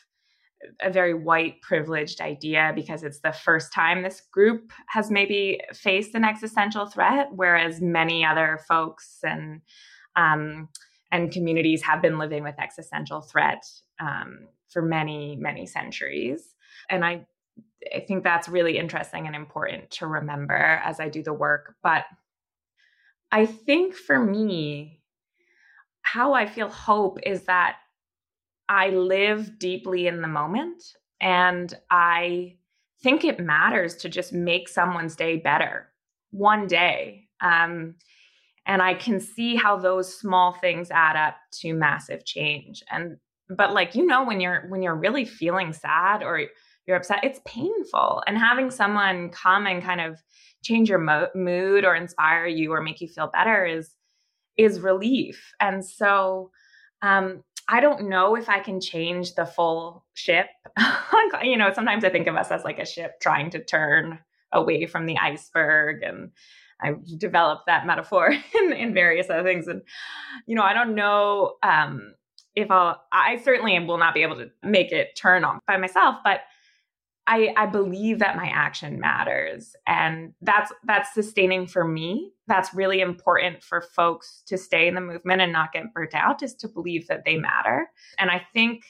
a 0.82 0.90
very 0.90 1.14
white 1.14 1.62
privileged 1.62 2.22
idea 2.22 2.72
because 2.76 3.04
it's 3.04 3.20
the 3.20 3.34
first 3.34 3.74
time 3.74 4.02
this 4.02 4.22
group 4.32 4.72
has 4.88 5.12
maybe 5.12 5.60
faced 5.74 6.14
an 6.14 6.24
existential 6.24 6.86
threat 6.86 7.28
whereas 7.36 7.82
many 7.82 8.24
other 8.24 8.60
folks 8.68 9.18
and 9.24 9.62
um, 10.16 10.70
and 11.14 11.32
communities 11.32 11.84
have 11.84 12.02
been 12.02 12.18
living 12.18 12.44
with 12.44 12.60
existential 12.60 13.22
threat 13.22 13.64
um, 14.00 14.48
for 14.68 14.82
many, 14.82 15.36
many 15.36 15.68
centuries. 15.68 16.56
And 16.90 17.06
I, 17.06 17.28
I 17.96 18.00
think 18.00 18.24
that's 18.24 18.50
really 18.50 18.80
interesting 18.80 19.28
and 19.28 19.36
important 19.36 19.92
to 19.92 20.08
remember 20.08 20.56
as 20.56 21.00
I 21.00 21.10
do 21.10 21.22
the 21.22 21.32
work. 21.32 21.76
But 21.84 22.06
I 23.32 23.46
think 23.46 23.94
for 23.94 24.20
me, 24.20 25.02
how 26.02 26.34
I 26.34 26.48
feel 26.48 26.68
hope 26.68 27.20
is 27.24 27.44
that 27.44 27.78
I 28.68 28.90
live 28.90 29.60
deeply 29.60 30.08
in 30.08 30.22
the 30.22 30.28
moment 30.28 30.84
and 31.22 31.72
I 31.92 32.58
think 33.04 33.24
it 33.24 33.40
matters 33.40 33.98
to 33.98 34.10
just 34.10 34.34
make 34.34 34.68
someone's 34.68 35.16
day 35.16 35.38
better 35.38 35.90
one 36.32 36.66
day. 36.66 37.28
Um, 37.40 37.96
and 38.66 38.82
i 38.82 38.94
can 38.94 39.20
see 39.20 39.56
how 39.56 39.78
those 39.78 40.18
small 40.18 40.54
things 40.54 40.90
add 40.92 41.16
up 41.16 41.36
to 41.52 41.74
massive 41.74 42.26
change. 42.26 42.84
And 42.92 43.18
but 43.50 43.74
like 43.74 43.96
you 43.96 44.06
know 44.06 44.24
when 44.24 44.40
you're 44.40 44.66
when 44.70 44.82
you're 44.82 44.96
really 44.96 45.26
feeling 45.26 45.74
sad 45.74 46.24
or 46.24 46.42
you're 46.86 46.98
upset 46.98 47.24
it's 47.24 47.40
painful. 47.46 48.24
And 48.28 48.38
having 48.38 48.72
someone 48.72 49.30
come 49.30 49.68
and 49.68 49.84
kind 49.84 50.02
of 50.02 50.20
change 50.64 50.90
your 50.90 51.00
mo- 51.00 51.30
mood 51.36 51.86
or 51.86 51.96
inspire 51.96 52.46
you 52.46 52.72
or 52.74 52.82
make 52.82 53.02
you 53.02 53.08
feel 53.08 53.30
better 53.32 53.66
is 53.66 53.92
is 54.58 54.80
relief. 54.80 55.54
And 55.60 55.86
so 55.86 56.52
um 57.02 57.44
I 57.70 57.80
don't 57.80 58.10
know 58.10 58.36
if 58.36 58.50
I 58.50 58.60
can 58.60 58.82
change 58.82 59.36
the 59.36 59.46
full 59.46 60.06
ship. 60.14 60.48
you 61.44 61.58
know, 61.58 61.72
sometimes 61.74 62.04
I 62.04 62.10
think 62.10 62.28
of 62.28 62.36
us 62.36 62.52
as 62.52 62.66
like 62.66 62.80
a 62.80 62.86
ship 62.86 63.14
trying 63.22 63.52
to 63.52 63.64
turn 63.64 64.20
away 64.52 64.86
from 64.86 65.06
the 65.06 65.18
iceberg 65.18 66.04
and 66.04 66.32
I've 66.84 67.20
developed 67.20 67.64
that 67.68 67.86
metaphor 67.86 68.32
in, 68.62 68.74
in 68.74 68.94
various 68.94 69.30
other 69.30 69.44
things. 69.44 69.68
And, 69.68 69.82
you 70.46 70.56
know, 70.56 70.64
I 70.64 70.74
don't 70.74 70.96
know 70.96 71.56
um, 71.64 72.14
if 72.56 72.70
I'll, 72.70 73.02
I 73.12 73.38
certainly 73.38 73.78
will 73.80 73.98
not 73.98 74.14
be 74.14 74.24
able 74.24 74.38
to 74.38 74.52
make 74.64 74.92
it 74.92 75.16
turn 75.16 75.44
on 75.44 75.60
by 75.68 75.78
myself, 75.78 76.18
but 76.24 76.42
I, 77.26 77.54
I 77.56 77.68
believe 77.68 78.20
that 78.20 78.36
my 78.36 78.48
action 78.48 79.00
matters. 79.00 79.76
And 79.88 80.34
that's, 80.42 80.74
that's 80.84 81.14
sustaining 81.14 81.68
for 81.68 81.88
me. 81.88 82.34
That's 82.48 82.74
really 82.74 83.00
important 83.00 83.64
for 83.64 83.82
folks 83.82 84.44
to 84.48 84.58
stay 84.58 84.90
in 84.90 84.96
the 84.96 85.02
movement 85.02 85.42
and 85.42 85.54
not 85.54 85.72
get 85.72 85.94
burnt 85.94 86.14
out 86.14 86.44
is 86.44 86.54
to 86.56 86.68
believe 86.68 87.08
that 87.08 87.24
they 87.26 87.38
matter. 87.38 87.90
And 88.20 88.30
I 88.30 88.42
think, 88.54 88.84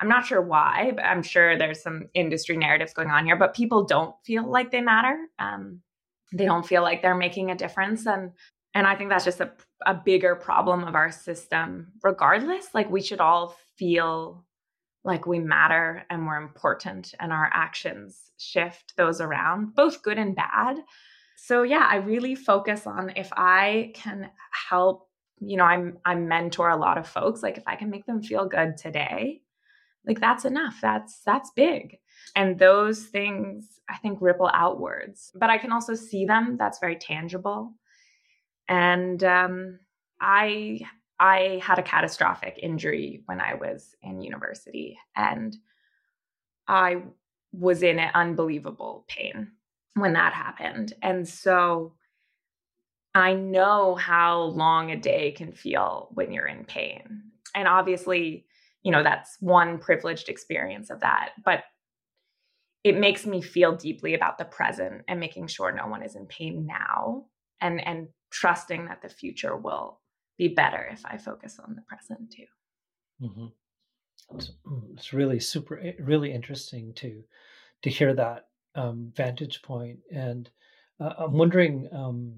I'm 0.00 0.08
not 0.08 0.26
sure 0.26 0.42
why, 0.42 0.92
but 0.94 1.04
I'm 1.04 1.22
sure 1.22 1.56
there's 1.56 1.82
some 1.82 2.08
industry 2.12 2.56
narratives 2.56 2.92
going 2.92 3.08
on 3.08 3.24
here, 3.24 3.36
but 3.36 3.54
people 3.54 3.84
don't 3.84 4.14
feel 4.24 4.50
like 4.50 4.70
they 4.70 4.80
matter. 4.80 5.16
Um, 5.38 5.80
they 6.32 6.44
don't 6.44 6.66
feel 6.66 6.82
like 6.82 7.02
they're 7.02 7.14
making 7.14 7.50
a 7.50 7.56
difference 7.56 8.06
and 8.06 8.32
and 8.74 8.86
i 8.86 8.94
think 8.94 9.10
that's 9.10 9.24
just 9.24 9.40
a, 9.40 9.50
a 9.84 9.94
bigger 9.94 10.34
problem 10.34 10.84
of 10.84 10.94
our 10.94 11.10
system. 11.10 11.92
Regardless 12.02 12.68
like 12.74 12.90
we 12.90 13.02
should 13.02 13.20
all 13.20 13.56
feel 13.76 14.44
like 15.04 15.26
we 15.26 15.38
matter 15.38 16.04
and 16.10 16.26
we're 16.26 16.36
important 16.42 17.14
and 17.20 17.32
our 17.32 17.50
actions 17.52 18.32
shift 18.38 18.94
those 18.96 19.20
around 19.20 19.74
both 19.74 20.02
good 20.02 20.18
and 20.18 20.34
bad. 20.34 20.78
So 21.36 21.62
yeah, 21.62 21.86
I 21.88 21.96
really 21.96 22.34
focus 22.34 22.86
on 22.86 23.12
if 23.14 23.30
I 23.32 23.92
can 23.94 24.30
help, 24.68 25.08
you 25.40 25.56
know, 25.56 25.64
I'm 25.64 25.98
I 26.04 26.14
mentor 26.14 26.70
a 26.70 26.76
lot 26.76 26.98
of 26.98 27.06
folks, 27.06 27.42
like 27.42 27.58
if 27.58 27.64
I 27.66 27.76
can 27.76 27.90
make 27.90 28.06
them 28.06 28.22
feel 28.22 28.46
good 28.46 28.76
today, 28.76 29.42
like 30.06 30.20
that's 30.20 30.44
enough. 30.44 30.78
That's 30.80 31.20
that's 31.20 31.50
big. 31.56 31.98
And 32.34 32.58
those 32.58 33.04
things 33.04 33.80
I 33.88 33.96
think 33.98 34.18
ripple 34.20 34.50
outwards. 34.52 35.32
But 35.34 35.50
I 35.50 35.58
can 35.58 35.72
also 35.72 35.94
see 35.94 36.24
them. 36.24 36.56
That's 36.58 36.78
very 36.78 36.96
tangible. 36.96 37.72
And 38.68 39.22
um 39.24 39.78
I 40.20 40.80
I 41.18 41.60
had 41.62 41.78
a 41.78 41.82
catastrophic 41.82 42.58
injury 42.62 43.22
when 43.26 43.40
I 43.40 43.54
was 43.54 43.94
in 44.02 44.20
university 44.20 44.98
and 45.14 45.56
I 46.68 47.02
was 47.52 47.82
in 47.82 47.98
an 47.98 48.10
unbelievable 48.14 49.04
pain 49.08 49.52
when 49.94 50.12
that 50.12 50.34
happened. 50.34 50.92
And 51.02 51.26
so 51.26 51.94
I 53.14 53.32
know 53.32 53.94
how 53.94 54.42
long 54.42 54.90
a 54.90 54.96
day 54.96 55.32
can 55.32 55.52
feel 55.52 56.10
when 56.12 56.32
you're 56.32 56.46
in 56.46 56.64
pain. 56.64 57.22
And 57.54 57.66
obviously, 57.66 58.45
you 58.86 58.92
know, 58.92 59.02
that's 59.02 59.36
one 59.40 59.78
privileged 59.78 60.28
experience 60.28 60.90
of 60.90 61.00
that. 61.00 61.30
But 61.44 61.64
it 62.84 62.96
makes 62.96 63.26
me 63.26 63.42
feel 63.42 63.74
deeply 63.74 64.14
about 64.14 64.38
the 64.38 64.44
present 64.44 65.02
and 65.08 65.18
making 65.18 65.48
sure 65.48 65.72
no 65.72 65.88
one 65.88 66.04
is 66.04 66.14
in 66.14 66.24
pain 66.26 66.68
now 66.68 67.24
and 67.60 67.84
and 67.84 68.06
trusting 68.30 68.84
that 68.84 69.02
the 69.02 69.08
future 69.08 69.56
will 69.56 69.98
be 70.38 70.46
better 70.46 70.88
if 70.92 71.04
I 71.04 71.18
focus 71.18 71.58
on 71.58 71.74
the 71.74 71.82
present 71.82 72.30
too. 72.30 72.44
Mm-hmm. 73.20 74.36
It's, 74.36 74.52
mm, 74.64 74.82
it's, 74.94 75.12
really 75.12 75.40
super, 75.40 75.80
eh, 75.80 75.94
really 75.98 76.32
interesting 76.32 76.94
to 76.94 77.24
to 77.82 77.90
hear 77.90 78.14
that 78.14 78.46
um, 78.76 79.12
vantage. 79.16 79.60
And 80.12 80.48
uh, 81.00 81.12
I'm 81.18 81.32
wondering, 81.32 81.88
um, 81.92 82.34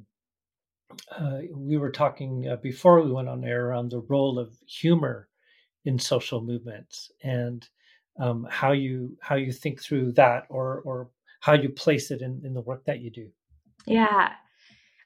uh, 1.14 1.40
we 1.54 1.76
were 1.76 1.92
talking 1.92 2.48
uh, 2.48 2.56
before 2.56 3.02
we 3.02 3.12
went 3.12 3.28
on 3.28 3.44
air 3.44 3.66
around 3.66 3.90
the 3.90 4.00
role 4.00 4.38
of 4.38 4.56
humor 4.66 5.28
in 5.84 5.98
social 5.98 6.40
movements 6.42 7.10
and 7.22 7.68
um, 8.20 8.46
how 8.50 8.72
you 8.72 9.16
how 9.20 9.36
you 9.36 9.52
think 9.52 9.80
through 9.80 10.12
that, 10.12 10.44
or 10.48 10.82
or 10.84 11.10
how 11.40 11.52
you 11.52 11.68
place 11.68 12.10
it 12.10 12.20
in, 12.20 12.40
in 12.44 12.52
the 12.54 12.60
work 12.60 12.84
that 12.86 13.00
you 13.00 13.10
do. 13.10 13.28
Yeah, 13.86 14.32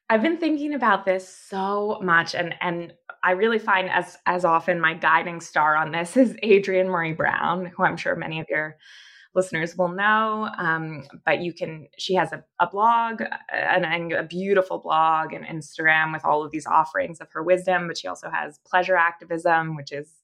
I've 0.09 0.23
been 0.23 0.39
thinking 0.39 0.75
about 0.75 1.05
this 1.05 1.29
so 1.29 2.01
much 2.03 2.35
and 2.35 2.55
and 2.61 2.95
I 3.23 3.33
really 3.33 3.59
find 3.59 3.89
as 3.91 4.17
as 4.27 4.45
often 4.45 4.81
my 4.81 4.95
guiding 4.95 5.41
star 5.41 5.77
on 5.77 5.93
this 5.93 6.17
is 6.17 6.37
Adrienne 6.43 6.89
Maree 6.89 7.17
Brown, 7.17 7.67
who 7.67 7.85
I'm 7.85 7.97
sure 7.97 8.17
many 8.17 8.41
of 8.41 8.47
your 8.49 8.77
listeners 9.35 9.77
will 9.77 9.89
know. 9.89 10.51
Um, 10.59 11.05
but 11.25 11.41
you 11.41 11.53
can, 11.53 11.89
she 11.99 12.15
has 12.15 12.33
a, 12.33 12.45
a 12.59 12.69
blog 12.69 13.23
and, 13.53 13.85
and, 13.85 14.13
a 14.13 14.25
beautiful 14.25 14.79
blog 14.79 15.33
and 15.33 15.45
Instagram 15.47 16.13
with 16.13 16.25
all 16.25 16.45
of 16.45 16.51
these 16.51 16.67
offerings 16.67 17.21
of 17.21 17.31
her 17.33 17.43
wisdom. 17.43 17.87
But 17.87 17.99
she 17.99 18.09
also 18.09 18.31
has 18.31 18.59
pleasure 18.67 18.97
activism, 18.97 19.77
which 19.77 19.93
is 19.93 20.22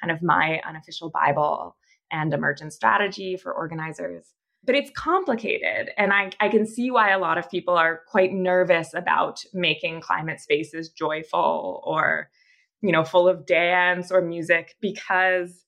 kind 0.00 0.10
of 0.10 0.22
my 0.22 0.60
unofficial 0.66 1.10
Bible 1.10 1.76
and 2.10 2.32
emergent 2.32 2.72
strategy 2.72 3.36
for 3.36 3.52
organizers 3.52 4.34
but 4.64 4.74
it's 4.74 4.90
complicated. 4.94 5.90
And 5.96 6.12
I, 6.12 6.30
I 6.40 6.48
can 6.48 6.66
see 6.66 6.90
why 6.90 7.10
a 7.10 7.18
lot 7.18 7.38
of 7.38 7.50
people 7.50 7.74
are 7.74 8.02
quite 8.08 8.32
nervous 8.32 8.92
about 8.94 9.42
making 9.54 10.02
climate 10.02 10.40
spaces 10.40 10.90
joyful 10.90 11.82
or, 11.84 12.30
you 12.82 12.92
know, 12.92 13.04
full 13.04 13.28
of 13.28 13.46
dance 13.46 14.12
or 14.12 14.20
music 14.20 14.76
because 14.80 15.64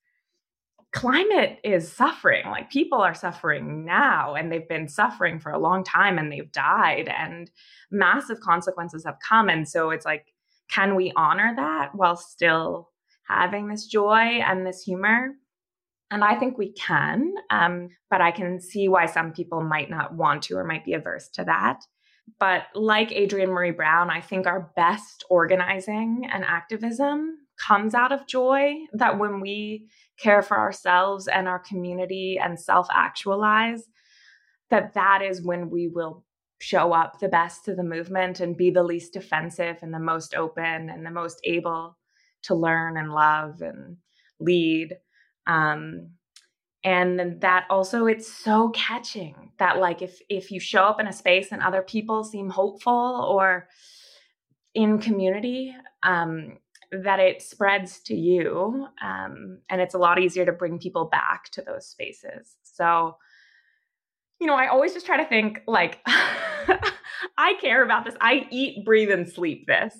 climate 0.92 1.59
is 1.64 1.90
suffering. 1.90 2.45
Like 2.51 2.71
people 2.71 3.01
are 3.01 3.14
suffering 3.14 3.87
now 3.87 4.35
and 4.35 4.53
they've 4.53 4.68
been 4.68 4.88
suffering 4.88 5.40
for 5.40 5.51
a 5.51 5.59
long 5.59 5.85
time 5.85 6.18
and 6.18 6.31
they've 6.31 6.53
died 6.53 7.09
and 7.09 7.51
massive 7.90 8.40
consequences 8.40 9.05
have 9.07 9.16
come. 9.27 9.49
And 9.49 9.66
so 9.66 9.88
it's 9.90 10.05
like, 10.05 10.35
can 10.71 10.95
we 10.95 11.12
honor 11.16 11.55
that 11.57 11.95
while 11.95 12.16
still 12.16 12.92
having 13.27 13.69
this 13.69 13.87
joy 13.87 14.41
and 14.45 14.67
this 14.67 14.83
humor? 14.83 15.33
And 16.11 16.23
I 16.23 16.39
think 16.39 16.59
we 16.59 16.73
can, 16.73 17.33
um, 17.49 17.89
but 18.11 18.21
I 18.21 18.33
can 18.33 18.61
see 18.61 18.87
why 18.87 19.07
some 19.07 19.33
people 19.33 19.63
might 19.63 19.89
not 19.89 20.15
want 20.15 20.43
to 20.45 20.57
or 20.57 20.65
might 20.65 20.85
be 20.85 20.93
averse 20.93 21.29
to 21.31 21.45
that. 21.45 21.81
But 22.39 22.65
like 22.75 23.13
Adrienne 23.13 23.49
Maree 23.49 23.75
Brown, 23.75 24.11
I 24.11 24.21
think 24.21 24.47
our 24.47 24.71
best 24.77 25.25
organizing 25.31 26.29
and 26.31 26.45
activism 26.45 27.39
comes 27.59 27.95
out 27.95 28.13
of 28.13 28.27
joy. 28.27 28.75
That 28.93 29.19
when 29.19 29.41
we 29.41 29.89
care 30.19 30.43
for 30.43 30.59
ourselves 30.59 31.29
and 31.29 31.49
our 31.49 31.59
community 31.59 32.39
and 32.43 32.61
self 32.61 32.89
actualize, 32.93 33.85
that 34.71 34.95
that 34.95 35.23
is 35.23 35.43
when 35.43 35.71
we 35.71 35.89
will 35.89 36.25
show 36.61 36.93
up 36.93 37.19
the 37.19 37.29
best 37.29 37.65
to 37.65 37.75
the 37.75 37.83
movement 37.83 38.39
and 38.41 38.57
be 38.57 38.71
the 38.71 38.85
least 38.85 39.13
defensive 39.13 39.79
and 39.83 39.93
the 39.93 39.99
most 39.99 40.35
open 40.35 40.91
and 40.91 41.05
the 41.05 41.11
most 41.11 41.41
able 41.45 41.97
to 42.43 42.55
learn 42.55 42.97
and 42.97 43.13
love 43.13 43.61
and 43.63 43.97
lead 44.41 44.97
um, 45.47 46.11
and 46.85 47.41
that 47.41 47.67
also 47.71 48.07
it's 48.07 48.31
so 48.31 48.71
catching 48.71 49.53
that 49.59 49.79
like 49.79 50.03
if 50.03 50.21
if 50.29 50.51
you 50.51 50.59
show 50.59 50.83
up 50.83 51.01
in 51.01 51.07
a 51.07 51.13
space 51.13 51.53
and 51.53 51.63
other 51.63 51.83
people 51.83 52.25
seem 52.25 52.51
hopeful 52.51 53.27
or 53.31 53.69
in 54.75 54.99
community 54.99 55.75
um, 56.03 56.59
that 56.91 57.21
it 57.21 57.41
spreads 57.41 58.01
to 58.01 58.15
you 58.15 58.87
um, 59.03 59.59
and 59.69 59.81
it's 59.81 59.95
a 59.95 59.99
lot 59.99 60.21
easier 60.21 60.45
to 60.45 60.53
bring 60.53 60.79
people 60.79 61.05
back 61.05 61.51
to 61.51 61.63
those 61.63 61.87
spaces. 61.87 62.57
So 62.63 63.17
you 64.41 64.49
know 64.49 64.55
i 64.55 64.67
always 64.67 64.93
just 64.93 65.07
try 65.07 65.17
to 65.17 65.29
think 65.29 65.61
like 65.69 66.01
i 67.39 67.55
care 67.61 67.85
about 67.85 68.05
this. 68.05 68.17
I 68.21 68.47
eat 68.51 68.85
breathe 68.85 69.13
and 69.13 69.29
sleep 69.29 69.69
this 69.69 69.95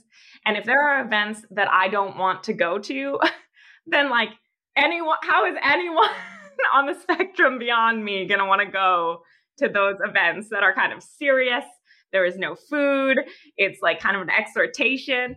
and 0.47 0.57
if 0.57 0.65
there 0.65 0.89
are 0.89 1.05
events 1.05 1.43
that 1.51 1.69
i 1.71 1.89
don't 1.89 2.17
want 2.17 2.43
to 2.45 2.53
go 2.53 2.79
to 2.79 3.19
then 3.87 4.11
like 4.11 4.31
anyone 4.77 5.17
how 5.23 5.47
is 5.47 5.57
anyone 5.63 6.09
on 6.75 6.87
the 6.87 6.95
spectrum 6.95 7.59
beyond 7.59 8.05
me 8.05 8.27
going 8.27 8.41
to 8.41 8.47
want 8.47 8.61
to 8.61 8.67
go 8.67 9.23
to 9.59 9.69
those 9.69 9.97
events 10.05 10.49
that 10.51 10.63
are 10.63 10.75
kind 10.75 10.93
of 10.93 11.03
serious? 11.03 11.65
There 12.13 12.25
is 12.25 12.37
no 12.37 12.55
food. 12.55 13.19
It's 13.57 13.81
like 13.81 14.01
kind 14.01 14.17
of 14.17 14.23
an 14.23 14.31
exhortation. 14.31 15.37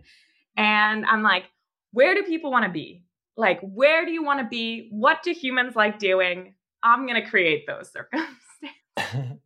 And 0.56 1.04
i'm 1.06 1.22
like 1.22 1.44
where 1.92 2.14
do 2.14 2.22
people 2.24 2.50
want 2.50 2.64
to 2.64 2.70
be? 2.70 3.02
Like 3.36 3.60
where 3.60 4.04
do 4.04 4.12
you 4.12 4.22
want 4.22 4.40
to 4.40 4.46
be? 4.46 4.88
What 4.90 5.22
do 5.22 5.32
humans 5.32 5.76
like 5.76 5.98
doing? 5.98 6.54
I'm 6.82 7.06
going 7.06 7.22
to 7.22 7.28
create 7.28 7.66
those 7.66 7.90
circumstances. 7.92 9.40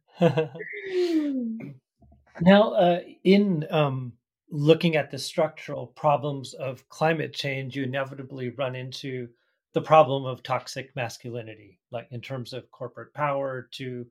Now 2.40 2.72
uh, 2.72 3.00
in 3.24 3.66
um, 3.70 4.12
looking 4.50 4.96
at 4.96 5.10
the 5.10 5.18
structural 5.18 5.86
problems 5.86 6.54
of 6.54 6.88
climate 6.88 7.32
change 7.32 7.76
you 7.76 7.84
inevitably 7.84 8.50
run 8.50 8.74
into 8.74 9.28
the 9.72 9.80
problem 9.80 10.24
of 10.24 10.42
toxic 10.42 10.94
masculinity, 10.96 11.78
like 11.92 12.08
in 12.10 12.20
terms 12.20 12.52
of 12.52 12.70
corporate 12.72 13.14
power 13.14 13.68
to 13.70 14.04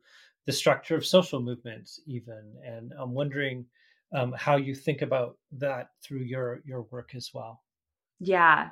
the 0.46 0.52
structure 0.52 0.96
of 0.96 1.06
social 1.06 1.42
movements, 1.42 2.00
even. 2.06 2.54
And 2.66 2.94
I'm 2.98 3.14
wondering 3.14 3.66
um, 4.14 4.34
how 4.38 4.56
you 4.56 4.74
think 4.74 5.02
about 5.02 5.38
that 5.52 5.90
through 6.02 6.22
your 6.22 6.62
your 6.66 6.84
work 6.84 7.14
as 7.14 7.32
well. 7.34 7.62
Yeah, 8.20 8.70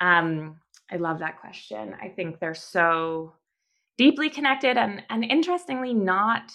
um, 0.00 0.60
I 0.90 0.96
love 0.96 1.20
that 1.20 1.40
question. 1.40 1.94
I 2.00 2.08
think 2.08 2.38
they're 2.38 2.54
so 2.54 3.32
deeply 3.96 4.28
connected, 4.28 4.76
and 4.76 5.02
and 5.08 5.24
interestingly, 5.24 5.94
not 5.94 6.52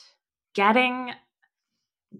getting 0.54 1.12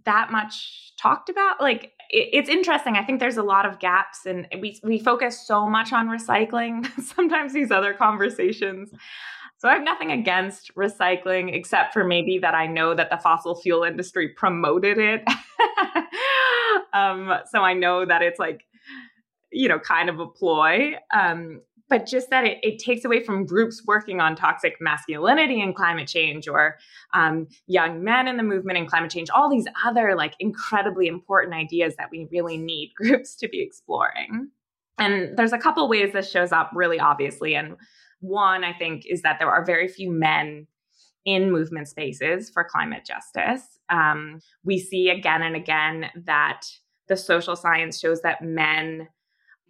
that 0.06 0.32
much 0.32 0.94
talked 0.98 1.30
about. 1.30 1.62
Like 1.62 1.94
it's 2.14 2.50
interesting. 2.50 2.96
I 2.96 3.04
think 3.04 3.20
there's 3.20 3.38
a 3.38 3.44
lot 3.44 3.66
of 3.66 3.80
gaps, 3.80 4.26
and 4.26 4.48
we 4.62 4.80
we 4.84 5.00
focus 5.00 5.46
so 5.46 5.68
much 5.68 5.92
on 5.92 6.08
recycling. 6.08 6.88
Sometimes 7.16 7.54
these 7.54 7.72
other 7.72 7.94
conversations. 7.94 8.92
So 9.58 9.70
I 9.70 9.74
have 9.74 9.84
nothing 9.84 10.12
against 10.12 10.76
recycling, 10.76 11.56
except 11.56 11.94
for 11.94 12.04
maybe 12.04 12.38
that 12.40 12.54
I 12.54 12.68
know 12.68 12.94
that 12.94 13.10
the 13.10 13.18
fossil 13.18 13.56
fuel 13.56 13.84
industry 13.84 14.30
promoted 14.30 14.98
it. 14.98 15.24
um, 16.94 17.34
so 17.50 17.62
I 17.62 17.74
know 17.74 18.06
that 18.06 18.22
it's 18.22 18.40
like, 18.40 18.66
you 19.52 19.70
know, 19.70 19.80
kind 19.80 20.10
of 20.10 20.20
a 20.20 20.28
ploy. 20.28 20.96
Um, 21.14 21.62
but 21.94 22.08
just 22.08 22.32
that 22.32 22.44
it, 22.44 22.58
it, 22.64 22.80
takes 22.80 23.06
away 23.06 23.24
from 23.24 23.46
groups 23.46 23.84
working 23.86 24.20
on 24.20 24.36
toxic 24.36 24.78
masculinity 24.82 25.62
and 25.62 25.76
climate 25.76 26.08
change 26.08 26.48
or 26.48 26.80
um, 27.14 27.48
young 27.68 28.04
men 28.04 28.28
in 28.28 28.36
the 28.36 28.42
movement 28.42 28.80
and 28.80 28.88
climate 28.88 29.12
change 29.12 29.30
all 29.30 29.48
these 29.48 29.68
other 29.86 30.16
like 30.16 30.34
incredibly 30.40 31.06
important 31.06 31.54
ideas 31.54 31.96
that 31.98 32.10
we 32.10 32.28
really 32.32 32.58
need 32.58 32.92
groups 32.98 33.36
to 33.36 33.48
be 33.48 33.62
exploring. 33.62 34.50
And 34.98 35.38
there's 35.38 35.54
a 35.54 35.60
couple 35.60 35.88
ways 35.88 36.14
this 36.14 36.32
shows 36.32 36.52
up 36.52 36.72
really 36.74 37.00
obviously 37.00 37.54
and 37.54 37.76
one 38.22 38.64
i 38.64 38.74
think 38.74 39.04
is 39.06 39.22
that 39.22 39.38
there 39.38 39.52
are 39.52 39.64
very 39.64 39.88
few 39.88 40.10
men 40.10 40.66
in 41.26 41.52
movement 41.52 41.88
spaces 41.88 42.50
for 42.50 42.64
climate 42.64 43.06
justice. 43.06 43.80
Um, 43.90 44.40
we 44.64 44.80
see 44.80 45.10
again 45.10 45.44
and 45.44 45.56
again 45.56 46.10
that 46.26 46.62
the 47.08 47.18
social 47.18 47.56
science 47.56 48.00
shows 48.00 48.22
that 48.22 48.42
men 48.42 49.10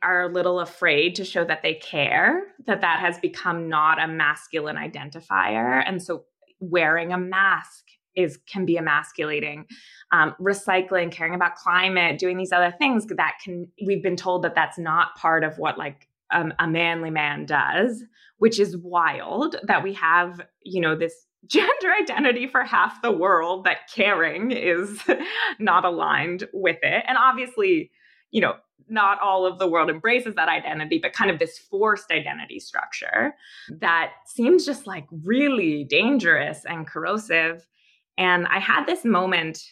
are 0.04 0.24
a 0.24 0.32
little 0.32 0.60
afraid 0.60 1.16
to 1.16 1.26
show 1.26 1.44
that 1.46 1.62
they 1.64 1.76
care, 1.76 2.44
that 2.66 2.82
that 2.82 3.00
has 3.00 3.18
become 3.20 3.70
not 3.70 4.02
a 4.02 4.08
masculine 4.08 4.76
identifier. 4.76 5.84
And 5.86 6.02
so 6.02 6.26
wearing 6.60 7.12
a 7.12 7.18
mask 7.18 7.84
is 8.16 8.38
can 8.48 8.66
be 8.66 8.78
emasculating 8.78 9.66
um, 10.12 10.36
recycling 10.40 11.12
caring 11.12 11.36
about 11.36 11.56
climate 11.56 12.20
doing 12.20 12.38
these 12.38 12.52
other 12.52 12.74
things 12.78 13.06
that 13.08 13.34
can 13.44 13.68
we've 13.86 14.04
been 14.04 14.16
told 14.16 14.44
that 14.44 14.56
that's 14.56 14.78
not 14.78 15.16
part 15.16 15.44
of 15.44 15.58
what 15.58 15.78
like 15.78 16.08
um, 16.32 16.54
a 16.60 16.68
manly 16.68 17.10
man 17.10 17.46
does 17.46 18.04
which 18.38 18.60
is 18.60 18.78
wild 18.78 19.56
that 19.64 19.84
we 19.84 19.94
have 19.94 20.42
you 20.64 20.82
know 20.82 20.96
this 20.96 21.26
gender 21.48 21.92
identity 22.02 22.48
for 22.48 22.64
half 22.64 23.02
the 23.02 23.12
world 23.12 23.66
that 23.66 23.90
caring 23.94 24.52
is 24.52 25.02
not 25.60 25.84
aligned 25.84 26.48
with 26.54 26.78
it 26.82 27.04
and 27.08 27.18
obviously 27.18 27.92
you 28.32 28.40
know 28.40 28.54
not 28.90 29.20
all 29.20 29.46
of 29.46 29.60
the 29.60 29.68
world 29.68 29.90
embraces 29.90 30.36
that 30.36 30.50
identity, 30.50 31.00
but 31.00 31.14
kind 31.14 31.32
of 31.32 31.40
this 31.40 31.58
forced 31.58 32.12
identity 32.12 32.60
structure 32.60 33.36
that 33.70 34.12
seems 34.26 34.66
just 34.66 34.88
like 34.88 35.06
really 35.24 35.84
dangerous 35.84 36.66
and 36.66 36.88
corrosive. 36.88 37.68
And 38.18 38.48
I 38.48 38.60
had 38.60 38.86
this 38.86 39.06
moment. 39.06 39.64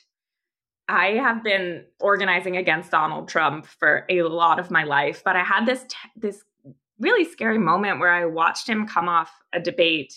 I 0.87 1.11
have 1.13 1.43
been 1.43 1.85
organizing 1.99 2.57
against 2.57 2.91
Donald 2.91 3.29
Trump 3.29 3.65
for 3.65 4.05
a 4.09 4.23
lot 4.23 4.59
of 4.59 4.71
my 4.71 4.83
life, 4.83 5.21
but 5.23 5.35
I 5.35 5.43
had 5.43 5.65
this 5.65 5.83
t- 5.87 5.95
this 6.15 6.43
really 6.99 7.25
scary 7.25 7.57
moment 7.57 7.99
where 7.99 8.11
I 8.11 8.25
watched 8.25 8.67
him 8.67 8.87
come 8.87 9.07
off 9.09 9.31
a 9.53 9.59
debate 9.59 10.13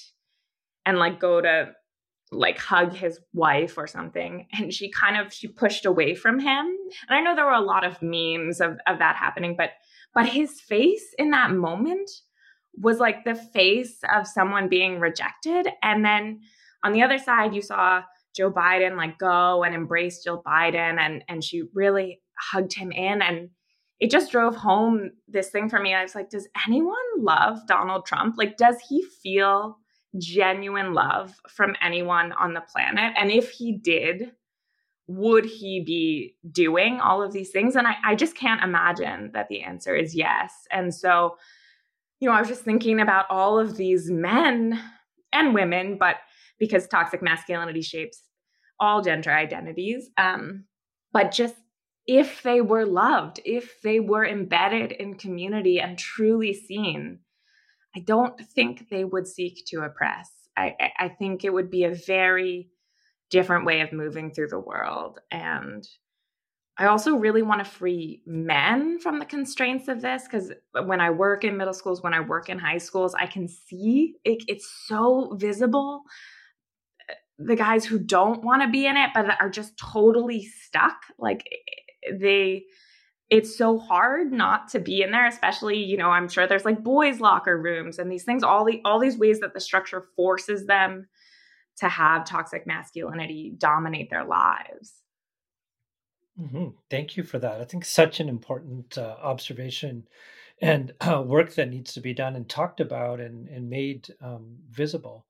and 0.85 0.99
like 0.99 1.19
go 1.19 1.41
to 1.41 1.73
like 2.35 2.59
hug 2.59 2.93
his 2.93 3.21
wife 3.33 3.79
or 3.79 3.87
something 3.87 4.47
and 4.53 4.73
she 4.73 4.91
kind 4.91 5.17
of 5.17 5.33
she 5.33 5.49
pushed 5.49 5.87
away 5.87 6.15
from 6.15 6.39
him. 6.39 6.67
And 7.09 7.11
i 7.11 7.21
know 7.21 7.35
there 7.35 7.47
were 7.47 7.53
a 7.53 7.61
lot 7.61 7.85
of 7.85 8.03
memes 8.03 8.61
of, 8.61 8.79
of 8.87 8.99
that 8.99 9.17
happening 9.17 9.55
but 9.57 9.71
but 10.15 10.27
his 10.27 10.61
face 10.61 11.15
in 11.19 11.31
that 11.31 11.51
moment 11.51 12.11
was 12.77 12.99
like 12.99 13.25
the 13.25 13.35
face 13.35 13.99
of 14.15 14.27
someone 14.27 14.69
being 14.69 15.01
rejected. 15.01 15.69
And 15.83 16.05
then 16.05 16.41
on 16.83 16.93
the 16.93 17.03
other 17.03 17.19
side 17.19 17.55
you 17.55 17.63
saw 17.63 18.03
joe 18.37 18.51
biden 18.51 18.97
like 18.97 19.17
go 19.19 19.63
and 19.63 19.75
embrace 19.75 20.23
jill 20.23 20.43
biden 20.45 20.99
and 20.99 21.23
and 21.29 21.43
she 21.43 21.63
really 21.73 22.21
hugged 22.39 22.75
him 22.75 22.91
in. 22.93 23.23
And 23.23 23.51
it 24.01 24.11
just 24.11 24.33
drove 24.33 24.57
home 24.57 25.13
this 25.29 25.51
thing 25.51 25.69
for 25.69 25.81
me. 25.81 25.95
I 25.95 26.03
was 26.03 26.15
like 26.15 26.31
does 26.31 26.49
anyone 26.67 26.97
love 27.19 27.59
donald 27.67 28.07
trump? 28.07 28.35
Like 28.37 28.57
does 28.57 28.77
he 28.89 29.05
feel 29.23 29.79
genuine 30.19 30.95
love 30.95 31.35
from 31.49 31.75
anyone 31.83 32.33
on 32.33 32.55
the 32.55 32.61
planet? 32.61 33.15
And 33.19 33.31
if 33.31 33.51
he 33.51 33.73
did, 33.73 34.33
would 35.07 35.45
he 35.45 35.81
be 35.81 36.37
doing 36.51 37.01
all 37.01 37.23
of 37.23 37.33
these 37.33 37.51
things? 37.51 37.77
And 37.77 37.87
I, 37.87 37.97
I 38.05 38.15
just 38.15 38.37
can't 38.37 38.63
imagine 38.63 39.31
that 39.35 39.49
the 39.49 39.63
answer 39.63 39.95
is 39.95 40.15
yes. 40.15 40.67
And 40.71 40.95
so, 40.95 41.37
you 42.21 42.29
know, 42.29 42.35
I 42.35 42.41
was 42.41 42.49
just 42.49 42.63
thinking 42.63 43.01
about 43.01 43.27
all 43.29 43.59
of 43.59 43.77
these 43.77 44.11
men 44.11 44.81
and 45.33 45.55
women, 45.55 45.99
but 45.99 46.17
because 46.59 46.87
toxic 46.87 47.23
masculinity 47.23 47.83
shapes 47.83 48.23
all 48.81 49.03
gender 49.03 49.31
identities, 49.31 50.09
um, 50.17 50.65
but 51.13 51.31
just 51.31 51.55
if 52.07 52.43
they 52.43 52.61
were 52.61 52.87
loved, 52.87 53.41
if 53.45 53.81
they 53.83 54.01
were 54.01 54.27
embedded 54.27 54.93
in 54.93 55.15
community 55.15 55.81
and 55.81 55.99
truly 55.99 56.53
seen, 56.53 57.21
I 57.97 58.01
don't 58.01 58.41
think 58.55 58.89
they 58.89 59.05
would 59.05 59.27
seek 59.27 59.65
to 59.67 59.83
oppress. 59.83 60.31
I, 60.57 60.75
I 60.99 61.09
think 61.09 61.45
it 61.45 61.53
would 61.53 61.71
be 61.71 61.85
a 61.85 61.95
very 61.95 62.69
different 63.31 63.67
way 63.67 63.81
of 63.81 63.93
moving 63.93 64.31
through 64.31 64.49
the 64.49 64.59
world. 64.59 65.19
And 65.31 65.87
I 66.77 66.87
also 66.87 67.17
really 67.17 67.43
want 67.43 67.65
to 67.65 67.71
free 67.71 68.23
men 68.27 68.99
from 68.99 69.19
the 69.19 69.25
constraints 69.25 69.87
of 69.89 70.03
this 70.03 70.25
because 70.25 70.53
when 70.85 71.01
I 71.01 71.11
work 71.11 71.45
in 71.45 71.57
middle 71.57 71.75
schools, 71.75 72.03
when 72.03 72.15
I 72.15 72.21
work 72.21 72.49
in 72.49 72.59
high 72.59 72.79
schools, 72.79 73.15
I 73.15 73.27
can 73.27 73.47
see 73.47 74.15
it, 74.25 74.43
it's 74.49 74.69
so 74.87 75.35
visible. 75.37 76.03
The 77.39 77.57
guys 77.57 77.85
who 77.85 77.99
don't 77.99 78.45
want 78.45 78.63
to 78.63 78.69
be 78.69 78.87
in 78.87 78.97
it, 78.97 79.11
but 79.15 79.41
are 79.41 79.51
just 79.51 79.77
totally 79.77 80.45
stuck, 80.45 80.97
like 81.19 81.49
they 82.13 82.65
it's 83.35 83.57
so 83.59 83.81
hard 83.81 84.31
not 84.31 84.69
to 84.69 84.79
be 84.79 85.03
in 85.03 85.11
there 85.11 85.27
especially 85.27 85.77
you 85.77 85.97
know 85.97 86.11
i'm 86.11 86.29
sure 86.29 86.47
there's 86.47 86.65
like 86.65 86.85
boys 86.85 87.19
locker 87.19 87.61
rooms 87.61 87.99
and 87.99 88.11
these 88.11 88.23
things 88.23 88.45
all 88.45 88.65
the 88.65 88.81
all 88.85 89.01
these 89.01 89.19
ways 89.19 89.41
that 89.41 89.53
the 89.53 89.61
structure 89.61 90.05
forces 90.15 90.67
them 90.67 91.09
to 91.77 91.89
have 91.89 92.25
toxic 92.25 92.65
masculinity 92.69 93.53
dominate 93.59 94.09
their 94.09 94.25
lives. 94.25 94.93
Mm-hmm. 96.41 96.71
thank 96.91 97.17
you 97.17 97.23
for 97.23 97.39
that. 97.39 97.61
I 97.61 97.65
think 97.65 97.85
such 97.85 98.19
an 98.19 98.29
important 98.29 98.99
uh, 98.99 99.17
observation 99.23 100.07
and 100.61 100.93
uh, 101.01 101.23
work 101.23 101.55
that 101.55 101.71
needs 101.71 101.95
to 101.95 102.01
be 102.01 102.13
done 102.13 102.35
and 102.35 102.49
talked 102.49 102.81
about 102.81 103.21
and, 103.21 103.49
and 103.49 103.71
made 103.71 104.09
um, 104.21 104.57
visible. 104.69 105.27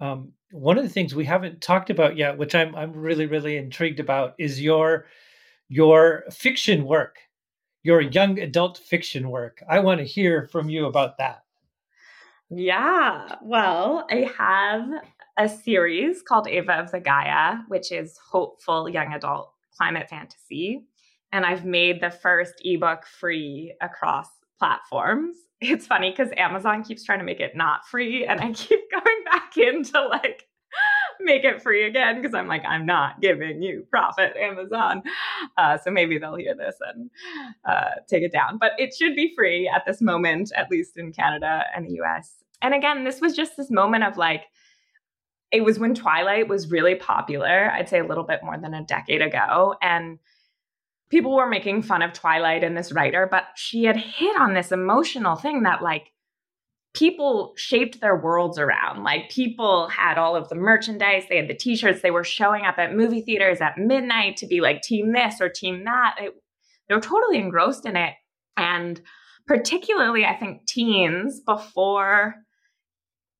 Um, 0.00 0.32
one 0.50 0.76
of 0.76 0.84
the 0.84 0.90
things 0.90 1.14
we 1.14 1.24
haven't 1.24 1.62
talked 1.62 1.88
about 1.88 2.16
yet 2.16 2.36
which 2.36 2.54
i'm, 2.54 2.74
I'm 2.74 2.92
really 2.92 3.26
really 3.26 3.56
intrigued 3.56 4.00
about 4.00 4.34
is 4.38 4.60
your 4.60 5.06
your 5.68 6.24
fiction 6.30 6.84
work, 6.84 7.18
your 7.84 8.00
young 8.00 8.40
adult 8.40 8.78
fiction 8.78 9.30
work. 9.30 9.62
I 9.68 9.78
want 9.78 10.00
to 10.00 10.04
hear 10.04 10.48
from 10.50 10.68
you 10.68 10.86
about 10.86 11.18
that. 11.18 11.44
Yeah. 12.50 13.36
Well, 13.42 14.06
I 14.10 14.28
have 14.36 14.88
a 15.38 15.48
series 15.48 16.22
called 16.22 16.48
Ava 16.48 16.72
of 16.72 16.90
the 16.90 17.00
Gaia, 17.00 17.58
which 17.68 17.92
is 17.92 18.18
hopeful 18.18 18.88
young 18.88 19.12
adult 19.12 19.52
climate 19.76 20.08
fantasy. 20.08 20.86
And 21.30 21.44
I've 21.44 21.64
made 21.64 22.00
the 22.00 22.10
first 22.10 22.54
ebook 22.64 23.06
free 23.06 23.74
across 23.80 24.28
platforms. 24.58 25.36
It's 25.60 25.86
funny 25.86 26.10
because 26.10 26.28
Amazon 26.36 26.82
keeps 26.82 27.04
trying 27.04 27.20
to 27.20 27.24
make 27.24 27.40
it 27.40 27.56
not 27.56 27.88
free, 27.88 28.26
and 28.26 28.38
I 28.38 28.52
keep 28.52 28.80
going 28.90 29.24
back 29.24 29.56
into 29.56 29.98
like 30.08 30.46
make 31.20 31.44
it 31.44 31.62
free 31.62 31.86
again 31.86 32.20
because 32.20 32.34
I'm 32.34 32.48
like, 32.48 32.64
I'm 32.64 32.86
not 32.86 33.20
giving 33.20 33.62
you 33.62 33.86
profit, 33.90 34.34
Amazon. 34.36 35.02
Uh, 35.56 35.78
so 35.78 35.90
maybe 35.90 36.18
they'll 36.18 36.36
hear 36.36 36.54
this 36.54 36.76
and 36.92 37.10
uh, 37.64 38.00
take 38.08 38.22
it 38.22 38.32
down. 38.32 38.58
But 38.58 38.72
it 38.78 38.94
should 38.94 39.16
be 39.16 39.32
free 39.34 39.68
at 39.68 39.84
this 39.86 40.00
moment, 40.00 40.52
at 40.56 40.70
least 40.70 40.96
in 40.96 41.12
Canada 41.12 41.64
and 41.74 41.86
the 41.86 42.00
US. 42.02 42.44
And 42.62 42.74
again, 42.74 43.04
this 43.04 43.20
was 43.20 43.34
just 43.34 43.56
this 43.56 43.70
moment 43.70 44.04
of 44.04 44.16
like, 44.16 44.44
it 45.50 45.62
was 45.62 45.78
when 45.78 45.94
Twilight 45.94 46.48
was 46.48 46.70
really 46.70 46.94
popular, 46.94 47.70
I'd 47.70 47.88
say 47.88 48.00
a 48.00 48.06
little 48.06 48.24
bit 48.24 48.40
more 48.42 48.58
than 48.58 48.74
a 48.74 48.82
decade 48.84 49.22
ago. 49.22 49.76
And 49.80 50.18
people 51.10 51.36
were 51.36 51.46
making 51.46 51.82
fun 51.82 52.02
of 52.02 52.12
Twilight 52.12 52.64
and 52.64 52.76
this 52.76 52.90
writer, 52.90 53.28
but 53.30 53.44
she 53.54 53.84
had 53.84 53.96
hit 53.96 54.36
on 54.36 54.54
this 54.54 54.72
emotional 54.72 55.36
thing 55.36 55.62
that, 55.62 55.82
like, 55.82 56.10
people 56.94 57.52
shaped 57.56 58.00
their 58.00 58.16
worlds 58.16 58.58
around. 58.58 59.02
Like 59.02 59.28
people 59.28 59.88
had 59.88 60.16
all 60.16 60.36
of 60.36 60.48
the 60.48 60.54
merchandise, 60.54 61.24
they 61.28 61.36
had 61.36 61.48
the 61.48 61.54
t-shirts, 61.54 62.02
they 62.02 62.12
were 62.12 62.24
showing 62.24 62.64
up 62.64 62.78
at 62.78 62.94
movie 62.94 63.20
theaters 63.20 63.60
at 63.60 63.76
midnight 63.76 64.36
to 64.38 64.46
be 64.46 64.60
like 64.60 64.82
team 64.82 65.12
this 65.12 65.40
or 65.40 65.48
team 65.48 65.84
that. 65.84 66.16
It, 66.20 66.34
they 66.88 66.94
were 66.94 67.00
totally 67.00 67.38
engrossed 67.38 67.84
in 67.84 67.96
it. 67.96 68.14
And 68.56 69.00
particularly 69.46 70.24
I 70.24 70.36
think 70.36 70.66
teens 70.66 71.40
before 71.40 72.36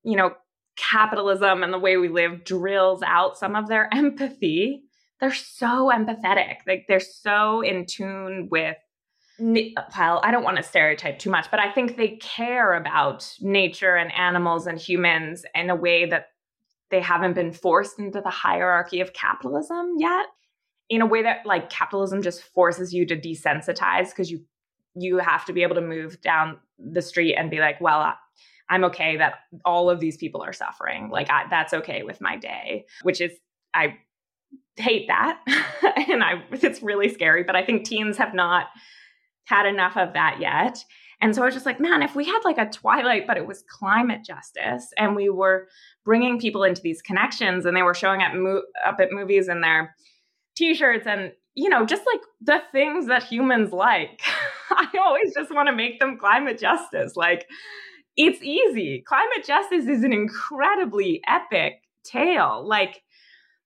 you 0.02 0.16
know 0.16 0.34
capitalism 0.76 1.62
and 1.62 1.72
the 1.72 1.78
way 1.78 1.96
we 1.96 2.08
live 2.08 2.44
drills 2.44 3.02
out 3.02 3.38
some 3.38 3.54
of 3.54 3.68
their 3.68 3.88
empathy. 3.94 4.82
They're 5.20 5.32
so 5.32 5.90
empathetic. 5.94 6.56
Like 6.66 6.86
they're 6.88 7.00
so 7.00 7.60
in 7.60 7.86
tune 7.86 8.48
with 8.50 8.76
well, 9.38 10.20
I 10.22 10.30
don't 10.30 10.44
want 10.44 10.58
to 10.58 10.62
stereotype 10.62 11.18
too 11.18 11.30
much, 11.30 11.50
but 11.50 11.60
I 11.60 11.70
think 11.72 11.96
they 11.96 12.16
care 12.16 12.74
about 12.74 13.28
nature 13.40 13.96
and 13.96 14.12
animals 14.12 14.66
and 14.66 14.78
humans 14.78 15.44
in 15.54 15.70
a 15.70 15.74
way 15.76 16.06
that 16.06 16.28
they 16.90 17.00
haven't 17.00 17.34
been 17.34 17.52
forced 17.52 17.98
into 17.98 18.20
the 18.20 18.30
hierarchy 18.30 19.00
of 19.00 19.12
capitalism 19.12 19.94
yet. 19.98 20.26
In 20.90 21.00
a 21.00 21.06
way 21.06 21.22
that 21.22 21.46
like 21.46 21.70
capitalism 21.70 22.22
just 22.22 22.42
forces 22.42 22.92
you 22.92 23.06
to 23.06 23.16
desensitize 23.16 24.10
because 24.10 24.30
you 24.30 24.44
you 24.94 25.18
have 25.18 25.44
to 25.46 25.52
be 25.52 25.62
able 25.62 25.74
to 25.74 25.80
move 25.80 26.20
down 26.20 26.58
the 26.78 27.02
street 27.02 27.34
and 27.34 27.50
be 27.50 27.58
like, 27.58 27.80
well, 27.80 28.14
I'm 28.68 28.84
okay 28.84 29.16
that 29.16 29.34
all 29.64 29.90
of 29.90 29.98
these 29.98 30.16
people 30.16 30.42
are 30.42 30.52
suffering. 30.52 31.10
Like 31.10 31.30
I, 31.30 31.44
that's 31.50 31.74
okay 31.74 32.02
with 32.02 32.20
my 32.20 32.36
day, 32.36 32.84
which 33.02 33.20
is 33.20 33.32
I 33.72 33.96
hate 34.76 35.08
that, 35.08 35.40
and 36.08 36.22
I 36.22 36.44
it's 36.52 36.82
really 36.82 37.08
scary. 37.08 37.42
But 37.42 37.56
I 37.56 37.64
think 37.64 37.84
teens 37.84 38.16
have 38.18 38.34
not 38.34 38.66
had 39.44 39.66
enough 39.66 39.96
of 39.96 40.12
that 40.14 40.38
yet. 40.40 40.84
And 41.20 41.34
so 41.34 41.42
I 41.42 41.46
was 41.46 41.54
just 41.54 41.66
like, 41.66 41.80
man, 41.80 42.02
if 42.02 42.14
we 42.14 42.24
had 42.24 42.40
like 42.44 42.58
a 42.58 42.68
Twilight, 42.68 43.26
but 43.26 43.36
it 43.36 43.46
was 43.46 43.64
climate 43.68 44.24
justice, 44.24 44.92
and 44.98 45.16
we 45.16 45.30
were 45.30 45.68
bringing 46.04 46.38
people 46.38 46.64
into 46.64 46.82
these 46.82 47.00
connections, 47.00 47.64
and 47.64 47.76
they 47.76 47.82
were 47.82 47.94
showing 47.94 48.20
up, 48.20 48.34
mo- 48.34 48.62
up 48.84 49.00
at 49.00 49.12
movies 49.12 49.48
in 49.48 49.60
their 49.60 49.94
t-shirts, 50.56 51.06
and 51.06 51.32
you 51.54 51.68
know, 51.68 51.86
just 51.86 52.02
like 52.12 52.20
the 52.40 52.60
things 52.72 53.06
that 53.06 53.22
humans 53.22 53.72
like. 53.72 54.20
I 54.70 54.88
always 54.98 55.32
just 55.34 55.54
want 55.54 55.68
to 55.68 55.74
make 55.74 56.00
them 56.00 56.18
climate 56.18 56.58
justice. 56.58 57.14
Like, 57.16 57.46
it's 58.16 58.42
easy. 58.42 59.02
Climate 59.06 59.44
justice 59.46 59.86
is 59.86 60.02
an 60.02 60.12
incredibly 60.12 61.22
epic 61.26 61.74
tale. 62.04 62.64
Like, 62.66 63.02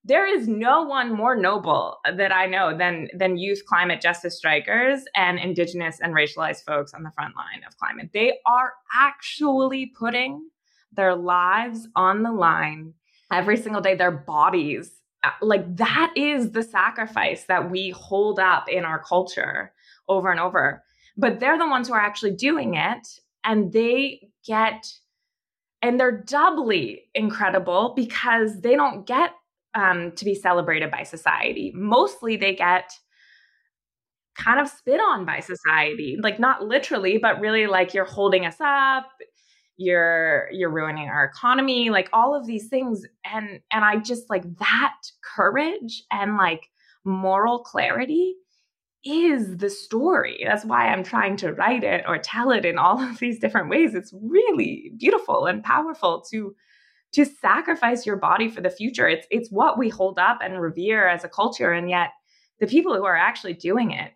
there 0.08 0.26
is 0.26 0.48
no 0.48 0.82
one 0.82 1.12
more 1.12 1.36
noble 1.36 1.98
that 2.16 2.32
I 2.32 2.46
know 2.46 2.76
than 2.76 3.08
than 3.14 3.36
youth 3.36 3.62
climate 3.66 4.00
justice 4.00 4.36
strikers 4.36 5.04
and 5.14 5.38
indigenous 5.38 6.00
and 6.00 6.14
racialized 6.14 6.64
folks 6.64 6.94
on 6.94 7.02
the 7.02 7.12
front 7.12 7.36
line 7.36 7.62
of 7.66 7.76
climate. 7.76 8.10
They 8.12 8.38
are 8.46 8.72
actually 8.94 9.92
putting 9.98 10.48
their 10.92 11.14
lives 11.14 11.86
on 11.94 12.22
the 12.22 12.32
line 12.32 12.94
every 13.30 13.58
single 13.58 13.82
day, 13.82 13.94
their 13.94 14.10
bodies 14.10 14.98
uh, 15.24 15.30
like 15.42 15.76
that 15.76 16.12
is 16.16 16.52
the 16.52 16.62
sacrifice 16.62 17.44
that 17.44 17.70
we 17.70 17.90
hold 17.90 18.38
up 18.38 18.68
in 18.68 18.84
our 18.84 19.02
culture 19.02 19.72
over 20.08 20.30
and 20.30 20.40
over. 20.40 20.84
But 21.16 21.40
they're 21.40 21.58
the 21.58 21.68
ones 21.68 21.88
who 21.88 21.94
are 21.94 22.00
actually 22.00 22.32
doing 22.32 22.74
it 22.74 23.06
and 23.44 23.72
they 23.72 24.30
get 24.46 24.86
and 25.82 25.98
they're 25.98 26.22
doubly 26.22 27.04
incredible 27.14 27.92
because 27.94 28.60
they 28.60 28.74
don't 28.74 29.06
get 29.06 29.32
um, 29.78 30.12
to 30.12 30.24
be 30.24 30.34
celebrated 30.34 30.90
by 30.90 31.04
society. 31.04 31.72
Mostly 31.74 32.36
they 32.36 32.54
get 32.54 32.90
kind 34.36 34.60
of 34.60 34.68
spit 34.68 35.00
on 35.00 35.24
by 35.24 35.40
society, 35.40 36.16
like 36.20 36.38
not 36.38 36.64
literally, 36.64 37.18
but 37.18 37.40
really 37.40 37.66
like 37.66 37.94
you're 37.94 38.04
holding 38.04 38.44
us 38.44 38.56
up, 38.60 39.06
you're 39.76 40.48
you're 40.52 40.70
ruining 40.70 41.08
our 41.08 41.24
economy, 41.24 41.90
like 41.90 42.08
all 42.12 42.34
of 42.34 42.46
these 42.46 42.68
things. 42.68 43.04
And 43.24 43.60
and 43.72 43.84
I 43.84 43.96
just 43.96 44.28
like 44.28 44.44
that 44.58 44.96
courage 45.22 46.02
and 46.10 46.36
like 46.36 46.68
moral 47.04 47.60
clarity 47.60 48.34
is 49.04 49.56
the 49.58 49.70
story. 49.70 50.42
That's 50.44 50.64
why 50.64 50.88
I'm 50.88 51.04
trying 51.04 51.36
to 51.38 51.52
write 51.52 51.84
it 51.84 52.04
or 52.06 52.18
tell 52.18 52.50
it 52.50 52.64
in 52.64 52.78
all 52.78 53.00
of 53.00 53.18
these 53.18 53.38
different 53.38 53.70
ways. 53.70 53.94
It's 53.94 54.12
really 54.20 54.92
beautiful 54.98 55.46
and 55.46 55.62
powerful 55.62 56.24
to 56.30 56.54
to 57.12 57.24
sacrifice 57.24 58.04
your 58.04 58.16
body 58.16 58.48
for 58.48 58.60
the 58.60 58.70
future. 58.70 59.08
It's 59.08 59.26
it's 59.30 59.50
what 59.50 59.78
we 59.78 59.88
hold 59.88 60.18
up 60.18 60.38
and 60.42 60.60
revere 60.60 61.08
as 61.08 61.24
a 61.24 61.28
culture, 61.28 61.72
and 61.72 61.88
yet 61.88 62.10
the 62.60 62.66
people 62.66 62.96
who 62.96 63.04
are 63.04 63.16
actually 63.16 63.54
doing 63.54 63.92
it 63.92 64.12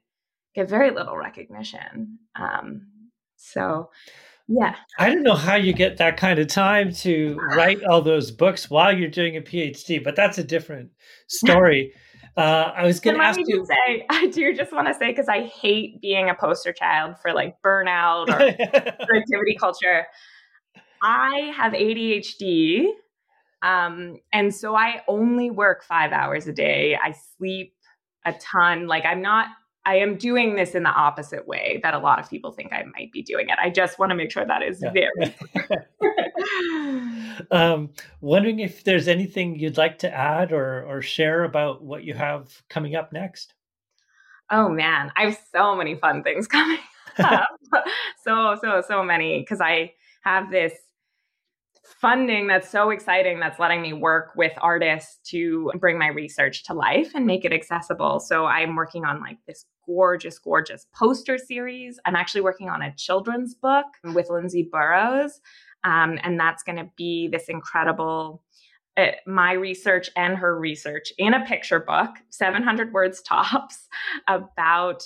get 0.55 0.69
very 0.69 0.91
little 0.91 1.17
recognition. 1.17 2.19
Um, 2.35 2.87
so, 3.37 3.91
yeah, 4.49 4.77
I 4.99 5.09
don't 5.09 5.23
know 5.23 5.35
how 5.35 5.57
you 5.57 5.73
get 5.73 5.97
that 5.99 6.17
kind 6.17 6.39
of 6.39 6.49
time 6.49 6.93
to 6.97 7.39
write 7.57 7.83
all 7.85 8.03
those 8.03 8.31
books 8.31 8.69
while 8.69 8.97
you're 8.97 9.11
doing 9.11 9.37
a 9.37 9.41
PhD, 9.41 10.03
but 10.03 10.17
that's 10.17 10.39
a 10.39 10.45
different 10.45 10.91
story. 11.29 11.93
Uh, 12.35 12.73
I 12.75 12.87
was 12.87 12.99
going 12.99 13.19
to 13.19 13.23
ask 13.23 13.39
you. 13.45 13.67
Say, 13.67 14.07
I 14.11 14.27
do 14.29 14.55
just 14.55 14.73
want 14.73 14.89
to 14.89 14.95
say 14.95 15.11
because 15.11 15.29
I 15.29 15.43
hate 15.43 16.01
being 16.01 16.31
a 16.31 16.35
poster 16.35 16.73
child 16.73 17.17
for 17.21 17.33
like 17.35 17.57
burnout 17.63 18.29
or 18.29 18.37
productivity 18.57 19.55
culture. 19.61 20.07
I 21.03 21.53
have 21.57 21.73
ADHD. 21.73 22.87
Um, 23.63 24.19
and 24.33 24.55
so 24.55 24.75
I 24.75 25.03
only 25.09 25.51
work 25.51 25.85
five 25.85 26.13
hours 26.13 26.47
a 26.47 26.53
day. 26.53 26.99
I 27.03 27.15
sleep 27.37 27.75
a 28.25 28.33
ton. 28.35 28.87
Like 28.87 29.05
I'm 29.05 29.21
not, 29.23 29.49
I 29.85 29.97
am 29.97 30.17
doing 30.17 30.55
this 30.55 30.75
in 30.75 30.85
the 30.85 30.91
opposite 30.91 31.47
way 31.47 31.81
that 31.83 31.95
a 31.95 31.99
lot 31.99 32.21
of 32.21 32.31
people 32.31 32.53
think 32.53 32.73
I 32.73 32.85
might 32.97 33.11
be 33.13 33.23
doing 33.23 33.49
it. 33.49 33.59
I 33.61 33.71
just 33.71 33.99
want 33.99 34.11
to 34.11 34.17
make 34.17 34.31
sure 34.31 34.45
that 34.45 34.63
is 34.63 34.83
yeah. 34.83 34.93
very 34.93 35.35
um, 37.51 37.91
wondering 38.21 38.61
if 38.61 38.85
there's 38.85 39.09
anything 39.09 39.59
you'd 39.59 39.77
like 39.77 39.99
to 39.99 40.13
add 40.13 40.53
or, 40.53 40.85
or 40.85 41.03
share 41.03 41.45
about 41.45 41.83
what 41.83 42.05
you 42.05 42.15
have 42.15 42.63
coming 42.69 42.95
up 42.95 43.13
next. 43.13 43.55
Oh 44.51 44.69
man, 44.69 45.11
I 45.17 45.25
have 45.25 45.39
so 45.53 45.75
many 45.75 45.95
fun 45.97 46.23
things 46.23 46.47
coming 46.49 46.79
up. 47.19 47.49
so, 48.23 48.57
so, 48.63 48.83
so 48.87 49.03
many 49.03 49.41
because 49.41 49.61
I 49.61 49.93
have 50.25 50.51
this 50.51 50.75
funding 51.93 52.47
that's 52.47 52.69
so 52.69 52.91
exciting 52.91 53.41
that's 53.41 53.59
letting 53.59 53.83
me 53.83 53.93
work 53.93 54.33
with 54.37 54.53
artists 54.61 55.19
to 55.31 55.71
bring 55.79 55.99
my 55.99 56.09
research 56.09 56.65
to 56.65 56.75
life 56.75 57.13
and 57.15 57.27
make 57.27 57.45
it 57.45 57.53
accessible. 57.53 58.21
So 58.21 58.47
I'm 58.47 58.75
working 58.77 59.05
on 59.05 59.21
like 59.21 59.39
this 59.47 59.67
gorgeous, 59.87 60.39
gorgeous 60.39 60.87
poster 60.95 61.39
series. 61.39 61.99
I'm 62.05 62.17
actually 62.17 62.43
working 62.43 62.69
on 62.69 62.83
a 62.83 62.95
children's 62.95 63.55
book 63.55 63.87
with 64.05 64.31
Lindsay 64.31 64.69
Borrows. 64.71 65.41
Um, 65.85 66.19
and 66.23 66.39
that's 66.39 66.63
going 66.63 66.79
to 66.79 66.91
be 66.97 67.29
this 67.29 67.49
incredible 67.49 68.43
uh, 68.97 69.07
my 69.27 69.53
research 69.53 70.11
and 70.17 70.37
her 70.37 70.59
research 70.59 71.15
in 71.17 71.33
a 71.33 71.47
picture 71.47 71.81
book, 71.81 72.11
700 72.29 72.93
words 72.93 73.23
tops, 73.23 73.89
about 74.29 75.03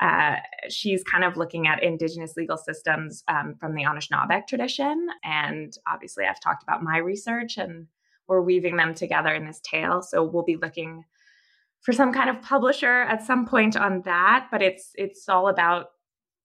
uh, 0.00 0.36
she's 0.70 1.04
kind 1.04 1.24
of 1.24 1.36
looking 1.36 1.66
at 1.66 1.82
indigenous 1.82 2.36
legal 2.36 2.56
systems 2.56 3.22
um, 3.28 3.54
from 3.60 3.74
the 3.74 3.82
Anishinaabe 3.82 4.46
tradition. 4.46 5.08
And 5.22 5.76
obviously, 5.86 6.24
I've 6.24 6.40
talked 6.40 6.62
about 6.62 6.82
my 6.82 6.96
research 6.96 7.58
and 7.58 7.86
we're 8.26 8.40
weaving 8.40 8.76
them 8.76 8.94
together 8.94 9.34
in 9.34 9.44
this 9.44 9.60
tale. 9.62 10.00
So 10.02 10.24
we'll 10.24 10.42
be 10.42 10.56
looking 10.56 11.04
for 11.82 11.92
some 11.92 12.12
kind 12.12 12.30
of 12.30 12.40
publisher 12.40 13.02
at 13.02 13.22
some 13.22 13.46
point 13.46 13.76
on 13.76 14.02
that. 14.02 14.48
But 14.50 14.62
it's 14.62 14.90
it's 14.94 15.28
all 15.28 15.48
about 15.48 15.88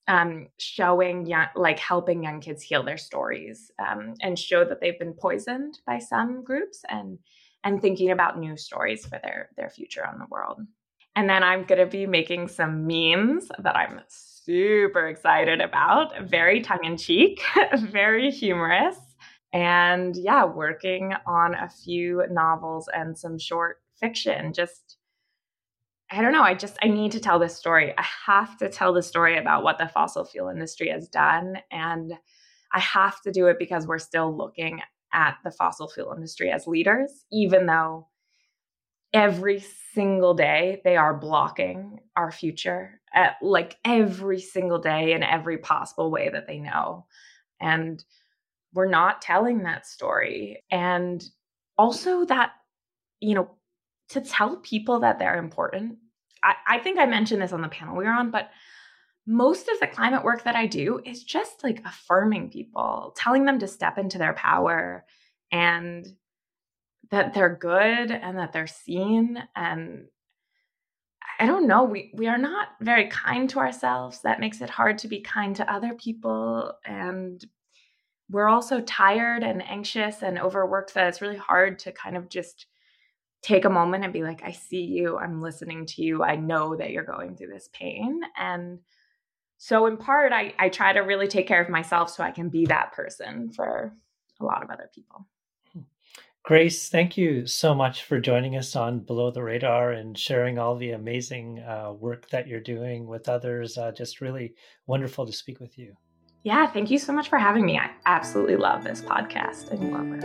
um, 0.06 0.48
showing 0.58 1.26
young, 1.26 1.46
like 1.56 1.78
helping 1.78 2.22
young 2.22 2.40
kids 2.40 2.62
heal 2.62 2.82
their 2.82 2.98
stories 2.98 3.70
um, 3.78 4.14
and 4.20 4.38
show 4.38 4.64
that 4.64 4.80
they've 4.80 4.98
been 4.98 5.14
poisoned 5.14 5.80
by 5.86 5.98
some 5.98 6.44
groups 6.44 6.82
and 6.90 7.18
and 7.64 7.80
thinking 7.80 8.10
about 8.10 8.38
new 8.38 8.56
stories 8.56 9.06
for 9.06 9.18
their 9.22 9.48
their 9.56 9.70
future 9.70 10.06
on 10.06 10.18
the 10.18 10.26
world. 10.28 10.60
And 11.16 11.30
then 11.30 11.42
I'm 11.42 11.64
going 11.64 11.78
to 11.78 11.86
be 11.86 12.06
making 12.06 12.48
some 12.48 12.86
memes 12.86 13.48
that 13.58 13.74
I'm 13.74 14.00
super 14.06 15.08
excited 15.08 15.62
about, 15.62 16.12
very 16.28 16.60
tongue 16.60 16.84
in 16.84 16.98
cheek, 16.98 17.40
very 17.78 18.30
humorous. 18.30 18.98
And 19.52 20.14
yeah, 20.14 20.44
working 20.44 21.14
on 21.26 21.54
a 21.54 21.70
few 21.70 22.22
novels 22.30 22.88
and 22.94 23.16
some 23.16 23.38
short 23.38 23.78
fiction. 23.98 24.52
Just, 24.52 24.98
I 26.12 26.20
don't 26.20 26.32
know. 26.32 26.42
I 26.42 26.52
just, 26.52 26.76
I 26.82 26.88
need 26.88 27.12
to 27.12 27.20
tell 27.20 27.38
this 27.38 27.56
story. 27.56 27.94
I 27.96 28.04
have 28.26 28.58
to 28.58 28.68
tell 28.68 28.92
the 28.92 29.02
story 29.02 29.38
about 29.38 29.62
what 29.62 29.78
the 29.78 29.88
fossil 29.88 30.26
fuel 30.26 30.50
industry 30.50 30.90
has 30.90 31.08
done. 31.08 31.56
And 31.70 32.12
I 32.74 32.80
have 32.80 33.22
to 33.22 33.32
do 33.32 33.46
it 33.46 33.58
because 33.58 33.86
we're 33.86 33.98
still 33.98 34.36
looking 34.36 34.82
at 35.14 35.38
the 35.44 35.50
fossil 35.50 35.88
fuel 35.88 36.12
industry 36.12 36.50
as 36.50 36.66
leaders, 36.66 37.24
even 37.32 37.64
though 37.64 38.08
every 39.16 39.64
single 39.94 40.34
day 40.34 40.80
they 40.84 40.96
are 40.96 41.14
blocking 41.14 42.00
our 42.16 42.30
future 42.30 43.00
at 43.14 43.36
like 43.42 43.76
every 43.84 44.40
single 44.40 44.78
day 44.78 45.12
in 45.12 45.22
every 45.22 45.58
possible 45.58 46.10
way 46.10 46.28
that 46.28 46.46
they 46.46 46.58
know. 46.58 47.06
And 47.60 48.04
we're 48.74 48.88
not 48.88 49.22
telling 49.22 49.62
that 49.62 49.86
story. 49.86 50.62
And 50.70 51.24
also 51.78 52.24
that 52.26 52.52
you 53.20 53.34
know 53.34 53.50
to 54.08 54.20
tell 54.20 54.56
people 54.56 55.00
that 55.00 55.18
they're 55.18 55.38
important 55.38 55.98
I, 56.42 56.54
I 56.66 56.78
think 56.78 56.98
i 56.98 57.06
mentioned 57.06 57.42
this 57.42 57.52
on 57.52 57.62
the 57.62 57.68
panel 57.68 57.96
we 57.96 58.04
were 58.04 58.10
on 58.10 58.30
but 58.30 58.50
most 59.26 59.68
of 59.68 59.80
the 59.80 59.86
climate 59.86 60.24
work 60.24 60.44
that 60.44 60.56
i 60.56 60.66
do 60.66 61.00
is 61.04 61.24
just 61.24 61.62
like 61.64 61.82
affirming 61.84 62.50
people 62.50 63.14
telling 63.16 63.44
them 63.44 63.58
to 63.58 63.66
step 63.66 63.98
into 63.98 64.18
their 64.18 64.34
power 64.34 65.04
and 65.52 66.06
that 67.10 67.34
they're 67.34 67.54
good 67.54 68.10
and 68.10 68.38
that 68.38 68.52
they're 68.52 68.66
seen 68.66 69.42
and 69.54 70.06
I 71.38 71.44
don't 71.44 71.66
know, 71.66 71.84
we 71.84 72.12
we 72.14 72.28
are 72.28 72.38
not 72.38 72.68
very 72.80 73.08
kind 73.08 73.50
to 73.50 73.58
ourselves. 73.58 74.22
That 74.22 74.40
makes 74.40 74.62
it 74.62 74.70
hard 74.70 74.96
to 74.98 75.08
be 75.08 75.20
kind 75.20 75.54
to 75.56 75.70
other 75.70 75.92
people 75.92 76.72
and 76.84 77.44
we're 78.30 78.48
also 78.48 78.80
tired 78.80 79.42
and 79.44 79.62
anxious 79.62 80.22
and 80.22 80.38
overworked 80.38 80.94
that 80.94 81.06
it's 81.08 81.22
really 81.22 81.36
hard 81.36 81.78
to 81.80 81.92
kind 81.92 82.16
of 82.16 82.28
just 82.28 82.66
take 83.42 83.64
a 83.64 83.70
moment 83.70 84.02
and 84.02 84.12
be 84.12 84.22
like, 84.22 84.42
I 84.42 84.50
see 84.50 84.82
you, 84.82 85.16
I'm 85.18 85.40
listening 85.40 85.86
to 85.86 86.02
you, 86.02 86.24
I 86.24 86.34
know 86.34 86.74
that 86.76 86.90
you're 86.90 87.04
going 87.04 87.36
through 87.36 87.52
this 87.52 87.68
pain. 87.72 88.20
And 88.36 88.80
so, 89.58 89.86
in 89.86 89.96
part, 89.96 90.32
I, 90.32 90.52
I 90.58 90.68
try 90.68 90.92
to 90.92 91.00
really 91.00 91.28
take 91.28 91.46
care 91.46 91.62
of 91.62 91.70
myself 91.70 92.10
so 92.10 92.24
I 92.24 92.32
can 92.32 92.48
be 92.48 92.66
that 92.66 92.92
person 92.92 93.50
for 93.52 93.94
a 94.40 94.44
lot 94.44 94.62
of 94.62 94.70
other 94.70 94.90
people. 94.94 95.26
Grace, 96.46 96.88
thank 96.88 97.16
you 97.16 97.44
so 97.44 97.74
much 97.74 98.04
for 98.04 98.20
joining 98.20 98.54
us 98.56 98.76
on 98.76 99.00
Below 99.00 99.32
the 99.32 99.42
Radar 99.42 99.90
and 99.90 100.16
sharing 100.16 100.60
all 100.60 100.76
the 100.76 100.92
amazing 100.92 101.58
uh, 101.58 101.92
work 101.92 102.30
that 102.30 102.46
you're 102.46 102.60
doing 102.60 103.08
with 103.08 103.28
others. 103.28 103.76
Uh, 103.76 103.90
just 103.90 104.20
really 104.20 104.54
wonderful 104.86 105.26
to 105.26 105.32
speak 105.32 105.58
with 105.58 105.76
you. 105.76 105.96
Yeah, 106.44 106.68
thank 106.68 106.88
you 106.88 107.00
so 107.00 107.12
much 107.12 107.28
for 107.28 107.36
having 107.36 107.66
me. 107.66 107.80
I 107.80 107.90
absolutely 108.06 108.54
love 108.54 108.84
this 108.84 109.02
podcast 109.02 109.72
and 109.72 109.82
your 109.82 109.90
work. 110.04 110.20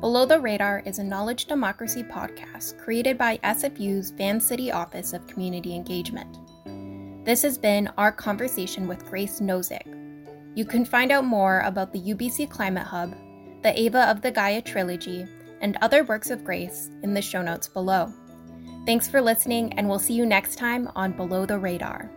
Below 0.00 0.26
the 0.26 0.40
Radar 0.40 0.82
is 0.84 0.98
a 0.98 1.04
knowledge 1.04 1.44
democracy 1.44 2.02
podcast 2.02 2.76
created 2.76 3.16
by 3.16 3.36
SFU's 3.44 4.10
Vancity 4.10 4.72
Office 4.72 5.12
of 5.12 5.28
Community 5.28 5.76
Engagement. 5.76 6.38
This 7.24 7.42
has 7.42 7.56
been 7.56 7.88
our 7.96 8.10
conversation 8.10 8.88
with 8.88 9.06
Grace 9.06 9.38
Nosek. 9.38 9.86
You 10.56 10.64
can 10.64 10.84
find 10.84 11.12
out 11.12 11.24
more 11.24 11.60
about 11.60 11.92
the 11.92 12.00
UBC 12.00 12.50
Climate 12.50 12.82
Hub 12.88 13.14
the 13.62 13.78
Ava 13.78 14.10
of 14.10 14.22
the 14.22 14.30
Gaia 14.30 14.62
trilogy, 14.62 15.26
and 15.60 15.76
other 15.80 16.04
works 16.04 16.30
of 16.30 16.44
grace 16.44 16.90
in 17.02 17.14
the 17.14 17.22
show 17.22 17.42
notes 17.42 17.68
below. 17.68 18.12
Thanks 18.86 19.08
for 19.08 19.20
listening, 19.20 19.72
and 19.74 19.88
we'll 19.88 19.98
see 19.98 20.14
you 20.14 20.24
next 20.24 20.56
time 20.56 20.88
on 20.96 21.12
Below 21.12 21.44
the 21.46 21.58
Radar. 21.58 22.10